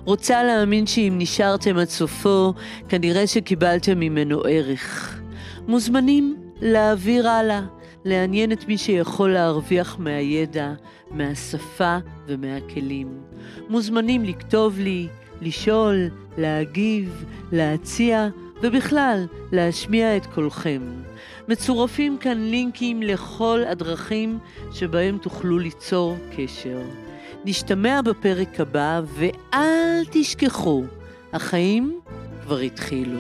[0.05, 2.53] רוצה להאמין שאם נשארתם עד סופו,
[2.89, 5.21] כנראה שקיבלתם ממנו ערך.
[5.67, 7.61] מוזמנים להעביר הלאה,
[8.05, 10.73] לעניין את מי שיכול להרוויח מהידע,
[11.13, 13.21] מהשפה ומהכלים.
[13.69, 15.09] מוזמנים לכתוב לי,
[15.41, 16.09] לשאול,
[16.39, 18.29] להגיב, להציע,
[18.63, 20.83] ובכלל, להשמיע את קולכם.
[21.49, 24.39] מצורפים כאן לינקים לכל הדרכים
[24.73, 26.81] שבהם תוכלו ליצור קשר.
[27.45, 30.85] נשתמע בפרק הבא, ואל תשכחו,
[31.33, 32.01] החיים
[32.43, 33.19] כבר התחילו.